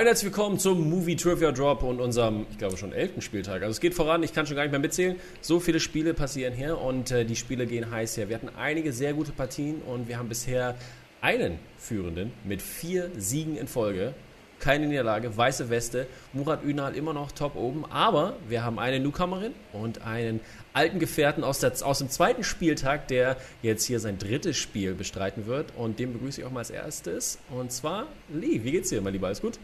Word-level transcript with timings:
Und 0.00 0.06
herzlich 0.06 0.32
willkommen 0.32 0.58
zum 0.58 0.88
Movie 0.88 1.14
Trivia 1.14 1.52
Drop 1.52 1.82
und 1.82 2.00
unserem, 2.00 2.46
ich 2.50 2.56
glaube 2.56 2.78
schon 2.78 2.94
elften 2.94 3.20
Spieltag. 3.20 3.60
Also 3.60 3.72
es 3.72 3.80
geht 3.80 3.92
voran, 3.92 4.22
ich 4.22 4.32
kann 4.32 4.46
schon 4.46 4.56
gar 4.56 4.62
nicht 4.62 4.70
mehr 4.70 4.80
mitzählen. 4.80 5.16
So 5.42 5.60
viele 5.60 5.78
Spiele 5.78 6.14
passieren 6.14 6.54
hier 6.54 6.80
und 6.80 7.10
äh, 7.10 7.26
die 7.26 7.36
Spiele 7.36 7.66
gehen 7.66 7.90
heiß 7.90 8.16
her. 8.16 8.30
Wir 8.30 8.36
hatten 8.36 8.48
einige 8.56 8.94
sehr 8.94 9.12
gute 9.12 9.32
Partien 9.32 9.82
und 9.82 10.08
wir 10.08 10.18
haben 10.18 10.30
bisher 10.30 10.74
einen 11.20 11.58
Führenden 11.76 12.32
mit 12.44 12.62
vier 12.62 13.10
Siegen 13.18 13.58
in 13.58 13.68
Folge. 13.68 14.14
Keine 14.58 14.86
Niederlage, 14.86 15.36
weiße 15.36 15.68
Weste. 15.68 16.06
Murat 16.32 16.64
Ünal 16.64 16.96
immer 16.96 17.12
noch 17.12 17.30
top 17.30 17.54
oben. 17.54 17.84
Aber 17.84 18.36
wir 18.48 18.64
haben 18.64 18.78
eine 18.78 19.00
Newcomerin 19.00 19.52
und 19.74 20.06
einen 20.06 20.40
alten 20.72 20.98
Gefährten 20.98 21.44
aus, 21.44 21.58
der, 21.58 21.74
aus 21.84 21.98
dem 21.98 22.08
zweiten 22.08 22.42
Spieltag, 22.42 23.08
der 23.08 23.36
jetzt 23.60 23.84
hier 23.84 24.00
sein 24.00 24.16
drittes 24.16 24.56
Spiel 24.56 24.94
bestreiten 24.94 25.44
wird. 25.44 25.74
Und 25.76 25.98
den 25.98 26.14
begrüße 26.14 26.40
ich 26.40 26.46
auch 26.46 26.52
mal 26.52 26.60
als 26.60 26.70
erstes. 26.70 27.38
Und 27.50 27.70
zwar 27.70 28.06
Lee. 28.32 28.64
Wie 28.64 28.70
geht's 28.70 28.88
dir, 28.88 29.02
mein 29.02 29.12
Lieber? 29.12 29.26
Alles 29.26 29.42
gut? 29.42 29.58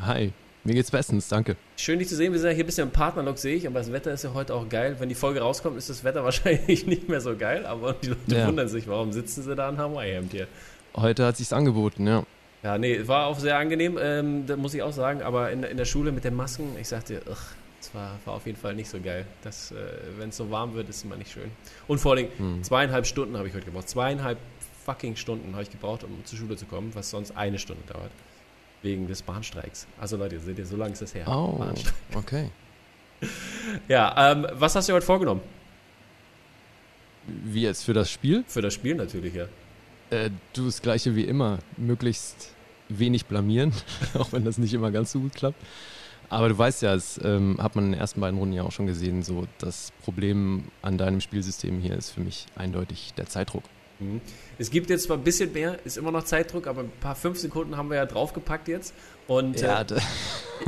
Hi, 0.00 0.32
mir 0.62 0.74
geht's 0.74 0.92
bestens, 0.92 1.28
danke. 1.28 1.56
Schön, 1.76 1.98
dich 1.98 2.08
zu 2.08 2.14
sehen. 2.14 2.32
Wir 2.32 2.38
sind 2.38 2.50
ja 2.50 2.54
hier 2.54 2.64
ein 2.64 2.66
bisschen 2.66 2.86
im 2.86 2.92
Partnerlook, 2.92 3.36
sehe 3.36 3.56
ich, 3.56 3.66
aber 3.66 3.80
das 3.80 3.90
Wetter 3.90 4.12
ist 4.12 4.22
ja 4.22 4.32
heute 4.32 4.54
auch 4.54 4.68
geil. 4.68 4.94
Wenn 5.00 5.08
die 5.08 5.16
Folge 5.16 5.40
rauskommt, 5.40 5.76
ist 5.76 5.90
das 5.90 6.04
Wetter 6.04 6.22
wahrscheinlich 6.24 6.86
nicht 6.86 7.08
mehr 7.08 7.20
so 7.20 7.36
geil, 7.36 7.66
aber 7.66 7.94
die 7.94 8.08
Leute 8.08 8.36
ja. 8.36 8.46
wundern 8.46 8.68
sich, 8.68 8.86
warum 8.86 9.12
sitzen 9.12 9.42
sie 9.42 9.56
da 9.56 9.68
in 9.68 9.78
Hawaii-Hemd 9.78 10.32
hier? 10.32 10.46
Heute 10.96 11.26
hat 11.26 11.36
sich's 11.36 11.52
angeboten, 11.52 12.06
ja. 12.06 12.22
Ja, 12.62 12.78
nee, 12.78 13.06
war 13.06 13.26
auch 13.26 13.38
sehr 13.38 13.56
angenehm, 13.56 13.98
ähm, 14.00 14.46
da 14.46 14.56
muss 14.56 14.74
ich 14.74 14.82
auch 14.82 14.92
sagen, 14.92 15.22
aber 15.22 15.50
in, 15.50 15.62
in 15.62 15.76
der 15.76 15.84
Schule 15.84 16.12
mit 16.12 16.24
den 16.24 16.34
Masken, 16.34 16.76
ich 16.80 16.88
sagte, 16.88 17.22
ach, 17.30 17.54
das 17.80 17.94
war, 17.94 18.18
war 18.24 18.34
auf 18.34 18.46
jeden 18.46 18.58
Fall 18.58 18.74
nicht 18.74 18.90
so 18.90 19.00
geil. 19.00 19.24
äh, 19.44 19.50
Wenn 20.16 20.30
es 20.30 20.36
so 20.36 20.50
warm 20.50 20.74
wird, 20.74 20.88
ist 20.88 21.04
immer 21.04 21.16
nicht 21.16 21.30
schön. 21.30 21.50
Und 21.86 21.98
vor 21.98 22.12
allem, 22.12 22.28
hm. 22.36 22.62
zweieinhalb 22.62 23.06
Stunden 23.06 23.36
habe 23.36 23.48
ich 23.48 23.54
heute 23.54 23.66
gebraucht. 23.66 23.88
Zweieinhalb 23.88 24.38
fucking 24.84 25.16
Stunden 25.16 25.52
habe 25.52 25.62
ich 25.62 25.70
gebraucht, 25.70 26.04
um 26.04 26.24
zur 26.24 26.38
Schule 26.38 26.56
zu 26.56 26.66
kommen, 26.66 26.90
was 26.94 27.10
sonst 27.10 27.36
eine 27.36 27.58
Stunde 27.58 27.82
dauert. 27.92 28.10
Wegen 28.82 29.08
des 29.08 29.22
Bahnstreiks. 29.22 29.86
Also 30.00 30.16
Leute, 30.16 30.38
seht 30.38 30.58
ihr, 30.58 30.66
so 30.66 30.76
lange 30.76 30.92
ist 30.92 31.02
es 31.02 31.14
her. 31.14 31.26
Oh, 31.28 31.64
okay. 32.14 32.50
ja, 33.88 34.32
ähm, 34.32 34.46
was 34.52 34.76
hast 34.76 34.88
du 34.88 34.92
heute 34.92 35.04
vorgenommen? 35.04 35.40
Wie 37.26 37.62
jetzt, 37.62 37.84
für 37.84 37.92
das 37.92 38.10
Spiel? 38.10 38.44
Für 38.46 38.62
das 38.62 38.74
Spiel 38.74 38.94
natürlich, 38.94 39.34
ja. 39.34 39.46
Äh, 40.10 40.30
du 40.52 40.66
das 40.66 40.80
gleiche 40.80 41.14
wie 41.16 41.24
immer. 41.24 41.58
Möglichst 41.76 42.54
wenig 42.88 43.26
blamieren, 43.26 43.72
auch 44.14 44.32
wenn 44.32 44.44
das 44.44 44.58
nicht 44.58 44.72
immer 44.72 44.90
ganz 44.90 45.12
so 45.12 45.20
gut 45.20 45.34
klappt. 45.34 45.62
Aber 46.30 46.48
du 46.48 46.58
weißt 46.58 46.82
ja, 46.82 46.94
das 46.94 47.18
ähm, 47.24 47.56
hat 47.60 47.74
man 47.74 47.86
in 47.86 47.92
den 47.92 48.00
ersten 48.00 48.20
beiden 48.20 48.38
Runden 48.38 48.54
ja 48.54 48.62
auch 48.62 48.72
schon 48.72 48.86
gesehen, 48.86 49.22
so 49.22 49.46
das 49.58 49.92
Problem 50.04 50.64
an 50.82 50.98
deinem 50.98 51.20
Spielsystem 51.20 51.80
hier 51.80 51.96
ist 51.96 52.10
für 52.10 52.20
mich 52.20 52.46
eindeutig 52.54 53.14
der 53.16 53.26
Zeitdruck. 53.26 53.64
Mhm. 53.98 54.20
Es 54.58 54.70
gibt 54.70 54.90
jetzt 54.90 55.04
zwar 55.04 55.16
ein 55.16 55.24
bisschen 55.24 55.52
mehr, 55.52 55.78
ist 55.84 55.96
immer 55.96 56.10
noch 56.10 56.24
Zeitdruck, 56.24 56.66
aber 56.66 56.82
ein 56.82 56.92
paar 57.00 57.14
fünf 57.14 57.38
Sekunden 57.38 57.76
haben 57.76 57.90
wir 57.90 57.96
ja 57.96 58.06
draufgepackt 58.06 58.68
jetzt. 58.68 58.92
Und 59.28 59.60
ja, 59.60 59.82
äh, 59.82 59.84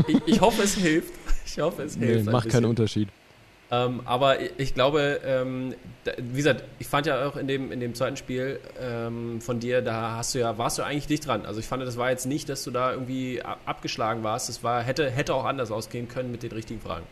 ich, 0.07 0.21
ich, 0.27 0.41
hoffe, 0.41 0.63
es 0.63 0.75
hilft. 0.75 1.13
Ich 1.47 1.59
hoffe, 1.59 1.83
es 1.83 1.97
hilft. 1.97 2.27
Nee, 2.27 2.31
macht 2.31 2.49
keinen 2.49 2.67
Unterschied. 2.67 3.09
Ähm, 3.73 4.03
aber 4.05 4.41
ich, 4.41 4.53
ich 4.57 4.75
glaube, 4.75 5.21
ähm, 5.25 5.75
da, 6.05 6.13
wie 6.17 6.37
gesagt, 6.37 6.63
ich 6.79 6.87
fand 6.87 7.07
ja 7.07 7.27
auch 7.27 7.35
in 7.37 7.49
dem, 7.49 7.73
in 7.73 7.81
dem 7.81 7.95
zweiten 7.95 8.17
Spiel 8.17 8.61
ähm, 8.81 9.41
von 9.41 9.59
dir, 9.59 9.83
da 9.83 10.17
hast 10.17 10.35
du 10.35 10.39
ja, 10.39 10.59
warst 10.59 10.79
du 10.79 10.83
eigentlich 10.83 11.09
dicht 11.09 11.27
dran. 11.27 11.45
Also 11.47 11.59
ich 11.59 11.67
fand, 11.67 11.83
das 11.83 11.97
war 11.97 12.11
jetzt 12.11 12.27
nicht, 12.27 12.49
dass 12.49 12.63
du 12.63 12.71
da 12.71 12.93
irgendwie 12.93 13.43
abgeschlagen 13.43 14.23
warst. 14.23 14.49
Das 14.49 14.63
war, 14.63 14.83
hätte, 14.83 15.11
hätte 15.11 15.35
auch 15.35 15.45
anders 15.45 15.73
ausgehen 15.73 16.07
können 16.07 16.31
mit 16.31 16.45
den 16.45 16.53
richtigen 16.53 16.81
Fragen. 16.81 17.07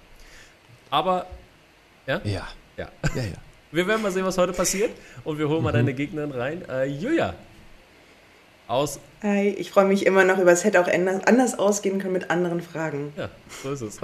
Aber, 0.91 1.27
ja? 2.07 2.21
Ja. 2.23 2.47
Ja, 2.77 2.89
ja. 3.17 3.23
ja. 3.23 3.48
Wir 3.71 3.87
werden 3.87 4.01
mal 4.03 4.11
sehen, 4.11 4.25
was 4.25 4.39
heute 4.39 4.53
passiert. 4.53 4.91
Und 5.25 5.39
wir 5.39 5.49
holen 5.49 5.63
mal 5.63 5.71
mhm. 5.71 5.77
deine 5.77 5.95
Gegnerin 5.95 6.31
rein. 6.31 6.63
Äh, 6.69 6.87
Julia. 6.87 7.35
Aus. 8.67 9.01
Hi, 9.23 9.49
ich 9.49 9.71
freue 9.71 9.87
mich 9.87 10.05
immer 10.05 10.25
noch 10.25 10.39
über 10.39 10.53
es 10.53 10.65
hätte 10.65 10.81
auch 10.81 10.89
anders 10.89 11.59
ausgehen 11.59 11.99
können 11.99 12.13
mit 12.13 12.31
anderen 12.31 12.61
Fragen. 12.61 13.13
Ja, 13.17 13.31
so 13.63 13.73
ist 13.73 13.81
es. 13.81 13.99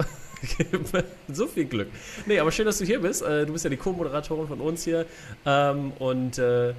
so 1.27 1.47
viel 1.47 1.65
Glück. 1.65 1.87
Nee, 2.25 2.39
aber 2.39 2.51
schön, 2.51 2.65
dass 2.65 2.79
du 2.79 2.85
hier 2.85 2.99
bist. 2.99 3.21
Äh, 3.21 3.45
du 3.45 3.53
bist 3.53 3.63
ja 3.63 3.69
die 3.69 3.77
Co-Moderatorin 3.77 4.47
von 4.47 4.61
uns 4.61 4.83
hier. 4.83 5.05
Ähm, 5.45 5.93
und 5.99 6.37
äh, 6.39 6.73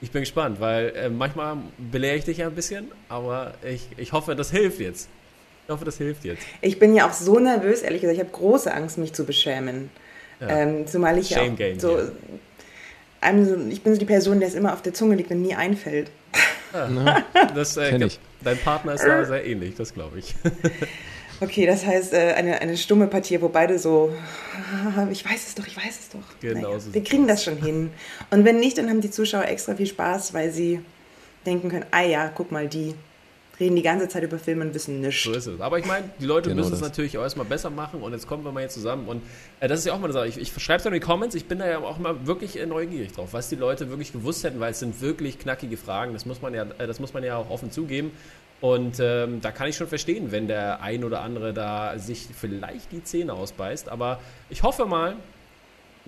ich 0.00 0.10
bin 0.12 0.22
gespannt, 0.22 0.60
weil 0.60 0.90
äh, 0.90 1.08
manchmal 1.08 1.56
belehre 1.76 2.16
ich 2.16 2.24
dich 2.24 2.38
ja 2.38 2.46
ein 2.46 2.54
bisschen, 2.54 2.90
aber 3.08 3.54
ich, 3.64 3.88
ich 3.96 4.12
hoffe, 4.12 4.36
das 4.36 4.50
hilft 4.50 4.80
jetzt. 4.80 5.08
Ich 5.66 5.72
hoffe, 5.72 5.84
das 5.84 5.98
hilft 5.98 6.24
jetzt. 6.24 6.42
Ich 6.62 6.78
bin 6.78 6.94
ja 6.94 7.08
auch 7.08 7.12
so 7.12 7.38
nervös, 7.38 7.82
ehrlich 7.82 8.00
gesagt. 8.00 8.16
Ich 8.16 8.24
habe 8.24 8.32
große 8.32 8.72
Angst, 8.72 8.96
mich 8.96 9.12
zu 9.12 9.24
beschämen. 9.24 9.90
Ja. 10.40 10.48
Ähm, 10.48 10.86
zumal 10.86 11.18
ich 11.18 11.28
Shame 11.28 11.56
ja 11.56 11.66
auch 11.74 11.80
so, 11.80 11.98
so, 11.98 13.56
ich 13.68 13.82
bin 13.82 13.92
so 13.94 13.98
die 13.98 14.04
Person, 14.04 14.38
der 14.38 14.48
es 14.48 14.54
immer 14.54 14.72
auf 14.72 14.82
der 14.82 14.94
Zunge 14.94 15.16
liegt 15.16 15.30
und 15.30 15.42
nie 15.42 15.54
einfällt. 15.54 16.10
Ja, 16.72 17.24
das, 17.54 17.76
äh, 17.76 17.96
ich. 18.04 18.20
Dein 18.42 18.58
Partner 18.58 18.94
ist 18.94 19.04
da 19.04 19.24
sehr 19.24 19.44
ähnlich, 19.44 19.74
das 19.74 19.94
glaube 19.94 20.18
ich. 20.18 20.34
Okay, 21.40 21.66
das 21.66 21.86
heißt 21.86 22.14
äh, 22.14 22.32
eine, 22.32 22.60
eine 22.60 22.76
stumme 22.76 23.06
Partie, 23.06 23.40
wo 23.40 23.48
beide 23.48 23.78
so, 23.78 24.12
ich 25.12 25.24
weiß 25.24 25.46
es 25.46 25.54
doch, 25.54 25.66
ich 25.66 25.76
weiß 25.76 26.00
es 26.00 26.08
doch. 26.08 26.18
Genau 26.40 26.68
naja, 26.68 26.80
so 26.80 26.92
wir 26.92 27.04
kriegen 27.04 27.28
das 27.28 27.44
schon 27.44 27.62
hin. 27.62 27.90
Und 28.30 28.44
wenn 28.44 28.58
nicht, 28.58 28.76
dann 28.78 28.88
haben 28.88 29.00
die 29.00 29.10
Zuschauer 29.10 29.44
extra 29.44 29.76
viel 29.76 29.86
Spaß, 29.86 30.34
weil 30.34 30.50
sie 30.50 30.80
denken 31.46 31.68
können, 31.68 31.86
ah 31.92 32.02
ja, 32.02 32.28
guck 32.34 32.50
mal, 32.50 32.66
die 32.66 32.94
reden 33.60 33.76
die 33.76 33.82
ganze 33.82 34.08
Zeit 34.08 34.22
über 34.22 34.38
Filme 34.38 34.64
und 34.64 34.74
wissen 34.74 35.00
nichts. 35.00 35.24
So 35.24 35.32
ist 35.32 35.46
es. 35.46 35.60
Aber 35.60 35.78
ich 35.78 35.86
meine, 35.86 36.10
die 36.20 36.26
Leute 36.26 36.50
genau 36.50 36.62
müssen 36.62 36.74
es 36.74 36.80
natürlich 36.80 37.16
auch 37.18 37.22
erstmal 37.22 37.46
besser 37.46 37.70
machen 37.70 38.02
und 38.02 38.12
jetzt 38.12 38.26
kommen 38.26 38.44
wir 38.44 38.52
mal 38.52 38.60
hier 38.60 38.68
zusammen. 38.68 39.08
Und 39.08 39.22
äh, 39.60 39.68
das 39.68 39.80
ist 39.80 39.86
ja 39.86 39.92
auch 39.92 39.98
mal 39.98 40.04
eine 40.04 40.12
Sache. 40.12 40.28
Ich, 40.28 40.38
ich 40.38 40.62
schreibe 40.62 40.80
es 40.80 40.86
in 40.86 40.92
die 40.92 41.00
Comments, 41.00 41.34
ich 41.34 41.46
bin 41.46 41.58
da 41.58 41.68
ja 41.68 41.78
auch 41.78 41.98
mal 41.98 42.26
wirklich 42.26 42.58
äh, 42.58 42.66
neugierig 42.66 43.12
drauf, 43.12 43.28
was 43.32 43.48
die 43.48 43.56
Leute 43.56 43.88
wirklich 43.88 44.12
gewusst 44.12 44.44
hätten, 44.44 44.60
weil 44.60 44.70
es 44.72 44.78
sind 44.78 45.00
wirklich 45.00 45.38
knackige 45.38 45.76
Fragen. 45.76 46.12
Das 46.12 46.26
muss 46.26 46.42
man 46.42 46.54
ja, 46.54 46.66
äh, 46.78 46.86
das 46.86 47.00
muss 47.00 47.12
man 47.12 47.24
ja 47.24 47.36
auch 47.36 47.50
offen 47.50 47.70
zugeben. 47.70 48.12
Und 48.60 48.98
ähm, 49.00 49.40
da 49.40 49.52
kann 49.52 49.68
ich 49.68 49.76
schon 49.76 49.86
verstehen, 49.86 50.32
wenn 50.32 50.48
der 50.48 50.82
ein 50.82 51.04
oder 51.04 51.20
andere 51.20 51.52
da 51.52 51.96
sich 51.98 52.26
vielleicht 52.34 52.90
die 52.90 53.04
Zähne 53.04 53.32
ausbeißt. 53.32 53.88
Aber 53.88 54.20
ich 54.50 54.64
hoffe 54.64 54.84
mal, 54.84 55.16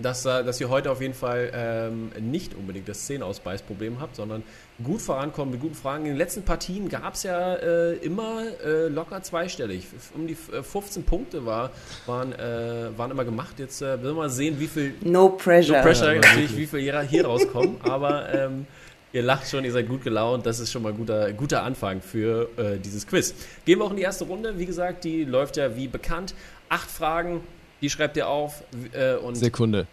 dass, 0.01 0.25
äh, 0.25 0.43
dass 0.43 0.59
ihr 0.59 0.69
heute 0.69 0.91
auf 0.91 1.01
jeden 1.01 1.13
Fall 1.13 1.51
ähm, 1.53 2.11
nicht 2.19 2.55
unbedingt 2.55 2.87
das 2.87 3.01
Szenenausbeißproblem 3.01 3.99
habt, 3.99 4.15
sondern 4.15 4.43
gut 4.83 5.01
vorankommen 5.01 5.51
mit 5.51 5.61
guten 5.61 5.75
Fragen. 5.75 6.05
In 6.05 6.11
den 6.11 6.17
letzten 6.17 6.43
Partien 6.43 6.89
gab 6.89 7.15
es 7.15 7.23
ja 7.23 7.55
äh, 7.55 7.93
immer 7.95 8.43
äh, 8.63 8.87
locker 8.87 9.21
zweistellig. 9.21 9.87
Um 10.15 10.27
die 10.27 10.35
15 10.35 11.01
äh, 11.01 11.05
Punkte 11.05 11.45
war, 11.45 11.71
waren, 12.05 12.33
äh, 12.33 12.97
waren 12.97 13.11
immer 13.11 13.25
gemacht. 13.25 13.59
Jetzt 13.59 13.81
äh, 13.81 14.01
will 14.01 14.11
wir 14.11 14.15
mal 14.15 14.29
sehen, 14.29 14.59
wie 14.59 14.67
viel. 14.67 14.93
No 15.01 15.29
pressure. 15.29 15.77
No 15.77 15.83
pressure, 15.83 16.15
natürlich, 16.15 16.55
wie 16.55 16.67
viel 16.67 16.79
hier, 16.79 17.01
hier 17.01 17.25
rauskommen. 17.25 17.77
Aber 17.83 18.33
ähm, 18.33 18.65
ihr 19.13 19.23
lacht 19.23 19.49
schon, 19.49 19.63
ihr 19.63 19.71
seid 19.71 19.87
gut 19.87 20.03
gelaunt. 20.03 20.45
Das 20.45 20.59
ist 20.59 20.71
schon 20.71 20.83
mal 20.83 20.89
ein 20.89 20.97
guter, 20.97 21.31
guter 21.33 21.63
Anfang 21.63 22.01
für 22.01 22.49
dieses 22.83 23.05
Quiz. 23.05 23.33
Gehen 23.65 23.79
wir 23.79 23.85
auch 23.85 23.91
in 23.91 23.97
die 23.97 24.03
erste 24.03 24.25
Runde. 24.25 24.57
Wie 24.57 24.65
gesagt, 24.65 25.03
die 25.03 25.25
läuft 25.25 25.57
ja 25.57 25.75
wie 25.75 25.87
bekannt. 25.87 26.33
Acht 26.69 26.89
Fragen, 26.89 27.41
die 27.81 27.89
schreibt 27.89 28.17
ihr 28.17 28.27
auf. 28.27 28.63
Äh, 28.93 29.15
und 29.15 29.35
Sekunde. 29.35 29.87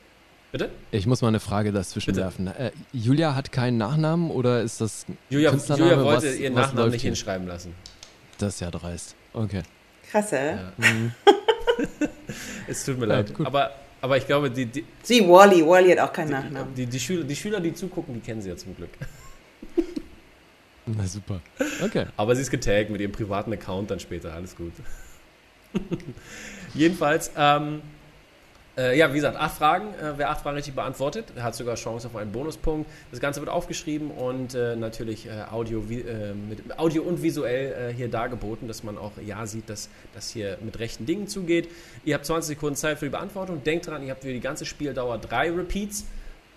Bitte? 0.50 0.70
Ich 0.92 1.06
muss 1.06 1.20
mal 1.20 1.28
eine 1.28 1.40
Frage 1.40 1.72
dazwischen 1.72 2.12
Bitte? 2.12 2.20
werfen. 2.20 2.46
Äh, 2.46 2.70
Julia 2.92 3.34
hat 3.34 3.52
keinen 3.52 3.76
Nachnamen 3.76 4.30
oder 4.30 4.62
ist 4.62 4.80
das 4.80 5.04
Julia, 5.28 5.52
Julia 5.52 6.02
wollte 6.02 6.28
was, 6.28 6.36
ihren 6.36 6.54
was 6.54 6.68
Nachnamen 6.68 6.90
nicht 6.90 7.02
hinschreiben 7.02 7.46
lassen. 7.46 7.74
Das 8.38 8.54
ist 8.54 8.60
ja 8.60 8.70
dreist. 8.70 9.14
Okay. 9.34 9.62
Krasse. 10.10 10.36
Ja. 10.36 10.72
Mhm. 10.78 11.12
es 12.66 12.84
tut 12.84 12.98
mir 12.98 13.06
ja, 13.06 13.16
leid. 13.16 13.34
Gut. 13.34 13.46
Aber, 13.46 13.72
aber 14.00 14.16
ich 14.16 14.26
glaube, 14.26 14.50
die, 14.50 14.64
die. 14.64 14.84
Sie, 15.02 15.28
Wally. 15.28 15.66
Wally 15.66 15.90
hat 15.90 15.98
auch 15.98 16.12
keinen 16.12 16.28
die, 16.28 16.32
Nachnamen. 16.32 16.74
Die, 16.74 16.86
die, 16.86 17.00
Schüler, 17.00 17.24
die 17.24 17.36
Schüler, 17.36 17.60
die 17.60 17.74
zugucken, 17.74 18.14
die 18.14 18.20
kennen 18.20 18.40
sie 18.40 18.48
ja 18.48 18.56
zum 18.56 18.74
Glück. 18.74 18.90
Na 20.86 21.06
super. 21.06 21.40
Okay. 21.84 22.06
Aber 22.16 22.34
sie 22.34 22.40
ist 22.40 22.50
getaggt 22.50 22.90
mit 22.90 23.02
ihrem 23.02 23.12
privaten 23.12 23.52
Account 23.52 23.90
dann 23.90 24.00
später. 24.00 24.32
Alles 24.32 24.56
gut. 24.56 24.72
Jedenfalls, 26.74 27.30
ähm, 27.36 27.82
äh, 28.78 28.96
ja, 28.96 29.10
wie 29.10 29.16
gesagt, 29.16 29.36
acht 29.36 29.56
Fragen. 29.56 29.88
Äh, 29.94 30.16
wer 30.18 30.30
acht 30.30 30.42
Fragen 30.42 30.56
richtig 30.56 30.74
beantwortet, 30.74 31.32
hat 31.40 31.56
sogar 31.56 31.74
Chance 31.74 32.06
auf 32.06 32.14
einen 32.14 32.30
Bonuspunkt. 32.30 32.88
Das 33.10 33.18
Ganze 33.18 33.40
wird 33.40 33.50
aufgeschrieben 33.50 34.12
und 34.12 34.54
äh, 34.54 34.76
natürlich 34.76 35.26
äh, 35.26 35.42
Audio, 35.50 35.80
äh, 35.90 36.32
mit 36.32 36.78
Audio 36.78 37.02
und 37.02 37.20
visuell 37.20 37.90
äh, 37.90 37.92
hier 37.92 38.08
dargeboten, 38.08 38.68
dass 38.68 38.84
man 38.84 38.96
auch 38.96 39.12
ja 39.24 39.46
sieht, 39.46 39.68
dass 39.68 39.88
das 40.14 40.30
hier 40.30 40.58
mit 40.62 40.78
rechten 40.78 41.06
Dingen 41.06 41.26
zugeht. 41.26 41.68
Ihr 42.04 42.14
habt 42.14 42.24
20 42.24 42.56
Sekunden 42.56 42.76
Zeit 42.76 42.98
für 43.00 43.06
die 43.06 43.10
Beantwortung. 43.10 43.64
Denkt 43.64 43.88
dran, 43.88 44.04
ihr 44.04 44.12
habt 44.12 44.22
für 44.22 44.32
die 44.32 44.40
ganze 44.40 44.64
Spieldauer 44.64 45.18
drei 45.18 45.50
Repeats. 45.50 46.04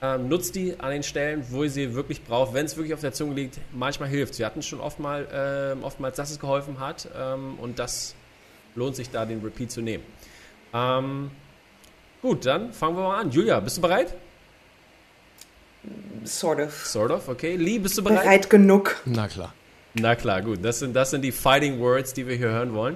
Ähm, 0.03 0.29
nutzt 0.29 0.55
die 0.55 0.79
an 0.79 0.91
den 0.91 1.03
Stellen, 1.03 1.43
wo 1.49 1.63
ihr 1.63 1.69
sie 1.69 1.93
wirklich 1.93 2.23
braucht, 2.23 2.53
wenn 2.53 2.65
es 2.65 2.75
wirklich 2.75 2.93
auf 2.93 3.01
der 3.01 3.13
Zunge 3.13 3.35
liegt. 3.35 3.59
Manchmal 3.71 4.09
hilft 4.09 4.37
Wir 4.37 4.47
hatten 4.47 4.61
schon 4.61 4.79
oft 4.79 4.99
mal, 4.99 5.27
ähm, 5.31 5.83
oftmals, 5.83 6.17
dass 6.17 6.31
es 6.31 6.39
geholfen 6.39 6.79
hat 6.79 7.07
ähm, 7.15 7.59
und 7.59 7.77
das 7.77 8.15
lohnt 8.75 8.95
sich 8.95 9.09
da, 9.09 9.25
den 9.25 9.41
Repeat 9.41 9.71
zu 9.71 9.81
nehmen. 9.81 10.03
Ähm, 10.73 11.31
Gut, 12.21 12.45
dann 12.45 12.71
fangen 12.71 12.95
wir 12.97 13.03
mal 13.03 13.19
an. 13.19 13.31
Julia, 13.31 13.59
bist 13.59 13.77
du 13.77 13.81
bereit? 13.81 14.13
Sort 16.23 16.59
of. 16.59 16.85
Sort 16.85 17.09
of, 17.09 17.27
okay. 17.27 17.55
Lee, 17.55 17.79
bist 17.79 17.97
du 17.97 18.03
bereit? 18.03 18.21
Bereit 18.21 18.49
genug. 18.49 18.95
Na 19.05 19.27
klar. 19.27 19.53
Na 19.95 20.15
klar, 20.15 20.41
gut. 20.43 20.63
Das 20.63 20.79
sind, 20.79 20.95
das 20.95 21.09
sind 21.09 21.23
die 21.23 21.31
Fighting 21.31 21.79
Words, 21.79 22.13
die 22.13 22.27
wir 22.27 22.35
hier 22.35 22.49
hören 22.49 22.75
wollen. 22.75 22.95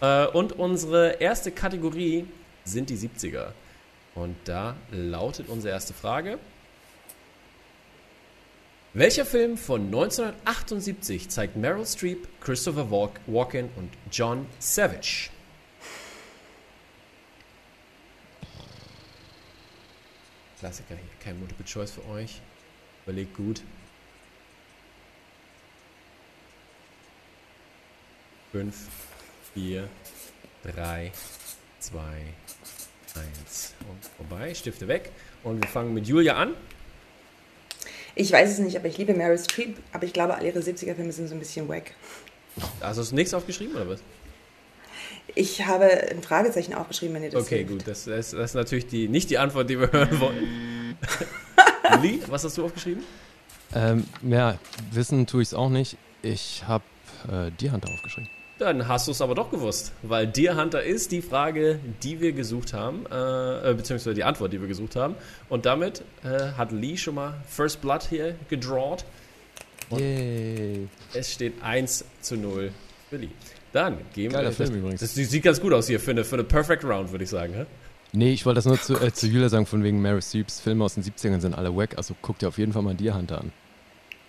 Äh, 0.00 0.26
und 0.28 0.52
unsere 0.58 1.20
erste 1.20 1.52
Kategorie 1.52 2.24
sind 2.64 2.88
die 2.88 2.96
70er. 2.96 3.48
Und 4.14 4.36
da 4.46 4.74
lautet 4.90 5.48
unsere 5.50 5.74
erste 5.74 5.92
Frage. 5.92 6.38
Welcher 8.94 9.24
Film 9.24 9.56
von 9.56 9.86
1978 9.86 11.30
zeigt 11.30 11.56
Meryl 11.56 11.86
Streep, 11.86 12.28
Christopher 12.42 12.90
Walken 12.90 13.70
und 13.76 13.90
John 14.10 14.44
Savage? 14.58 15.30
Klassiker 20.58 20.94
hier, 20.94 21.08
kein 21.24 21.40
Multiple 21.40 21.64
Choice 21.64 21.92
für 21.92 22.06
euch. 22.06 22.42
Überlegt 23.06 23.34
gut. 23.34 23.62
5, 28.52 28.76
4, 29.54 29.88
3, 30.64 31.12
2, 31.78 31.98
1. 33.14 33.74
Und 33.88 34.04
vorbei, 34.18 34.54
Stifte 34.54 34.86
weg. 34.86 35.12
Und 35.44 35.62
wir 35.62 35.68
fangen 35.70 35.94
mit 35.94 36.06
Julia 36.06 36.36
an. 36.36 36.54
Ich 38.14 38.30
weiß 38.32 38.50
es 38.50 38.58
nicht, 38.58 38.76
aber 38.76 38.86
ich 38.88 38.98
liebe 38.98 39.14
Meryl 39.14 39.38
Streep, 39.38 39.76
aber 39.92 40.04
ich 40.04 40.12
glaube, 40.12 40.34
alle 40.34 40.46
ihre 40.48 40.58
70er-Filme 40.60 41.12
sind 41.12 41.28
so 41.28 41.34
ein 41.34 41.38
bisschen 41.38 41.68
wack. 41.68 41.92
Also 42.80 43.00
hast 43.00 43.12
du 43.12 43.14
nichts 43.14 43.32
aufgeschrieben 43.32 43.74
oder 43.74 43.88
was? 43.88 44.00
Ich 45.34 45.64
habe 45.64 45.84
ein 46.10 46.22
Fragezeichen 46.22 46.74
aufgeschrieben, 46.74 47.14
wenn 47.14 47.22
ihr 47.22 47.30
das 47.30 47.44
Okay, 47.44 47.58
hilft. 47.58 47.70
gut. 47.70 47.88
Das, 47.88 48.04
das, 48.04 48.32
das, 48.32 48.50
ist 48.50 48.54
natürlich 48.54 48.86
die, 48.86 49.08
nicht 49.08 49.30
die 49.30 49.38
Antwort, 49.38 49.70
die 49.70 49.80
wir 49.80 49.90
hören 49.90 50.20
wollen. 50.20 50.96
Lee, 52.02 52.18
was 52.26 52.44
hast 52.44 52.58
du 52.58 52.64
aufgeschrieben? 52.64 53.02
Ähm, 53.74 54.06
ja, 54.22 54.58
wissen 54.90 55.26
tue 55.26 55.40
ich 55.40 55.48
es 55.48 55.54
auch 55.54 55.70
nicht. 55.70 55.96
Ich 56.20 56.64
habe 56.66 56.84
äh, 57.30 57.50
Deer 57.52 57.72
Hunter 57.72 57.88
aufgeschrieben. 57.88 58.28
Dann 58.62 58.86
hast 58.86 59.08
du 59.08 59.10
es 59.10 59.20
aber 59.20 59.34
doch 59.34 59.50
gewusst, 59.50 59.90
weil 60.02 60.24
Deer 60.24 60.56
Hunter 60.56 60.84
ist 60.84 61.10
die 61.10 61.20
Frage, 61.20 61.80
die 62.04 62.20
wir 62.20 62.30
gesucht 62.30 62.72
haben, 62.72 63.06
äh, 63.10 63.70
äh, 63.70 63.74
beziehungsweise 63.74 64.14
die 64.14 64.22
Antwort, 64.22 64.52
die 64.52 64.60
wir 64.60 64.68
gesucht 64.68 64.94
haben. 64.94 65.16
Und 65.48 65.66
damit 65.66 66.04
äh, 66.22 66.52
hat 66.56 66.70
Lee 66.70 66.96
schon 66.96 67.16
mal 67.16 67.34
First 67.48 67.80
Blood 67.80 68.04
hier 68.08 68.36
gedrawt. 68.48 69.04
Yay. 69.90 70.86
Es 71.12 71.32
steht 71.32 71.60
1 71.60 72.04
zu 72.20 72.36
0 72.36 72.70
für 73.10 73.16
Lee. 73.16 73.30
Dann 73.72 73.98
gehen 74.14 74.30
Geiler 74.30 74.50
wir. 74.50 74.52
Film 74.52 74.68
das, 74.68 74.78
übrigens. 74.78 75.00
Das 75.00 75.12
sieht 75.12 75.42
ganz 75.42 75.60
gut 75.60 75.72
aus 75.72 75.88
hier 75.88 75.98
für 75.98 76.12
eine, 76.12 76.22
für 76.22 76.36
eine 76.36 76.44
Perfect 76.44 76.84
Round, 76.84 77.10
würde 77.10 77.24
ich 77.24 77.30
sagen. 77.30 77.54
Hä? 77.54 77.66
Nee, 78.12 78.32
ich 78.32 78.46
wollte 78.46 78.58
das 78.58 78.66
nur 78.66 78.80
zu, 78.80 78.94
äh, 78.94 79.12
zu 79.12 79.26
Julia 79.26 79.48
sagen, 79.48 79.66
von 79.66 79.82
wegen 79.82 80.00
Mary 80.00 80.22
Streeps 80.22 80.60
Filme 80.60 80.84
aus 80.84 80.94
den 80.94 81.02
70ern 81.02 81.40
sind 81.40 81.54
alle 81.56 81.74
wack. 81.74 81.96
Also 81.96 82.14
guck 82.22 82.38
dir 82.38 82.46
auf 82.46 82.58
jeden 82.58 82.72
Fall 82.72 82.82
mal 82.82 82.94
Deer 82.94 83.16
Hunter 83.16 83.40
an. 83.40 83.50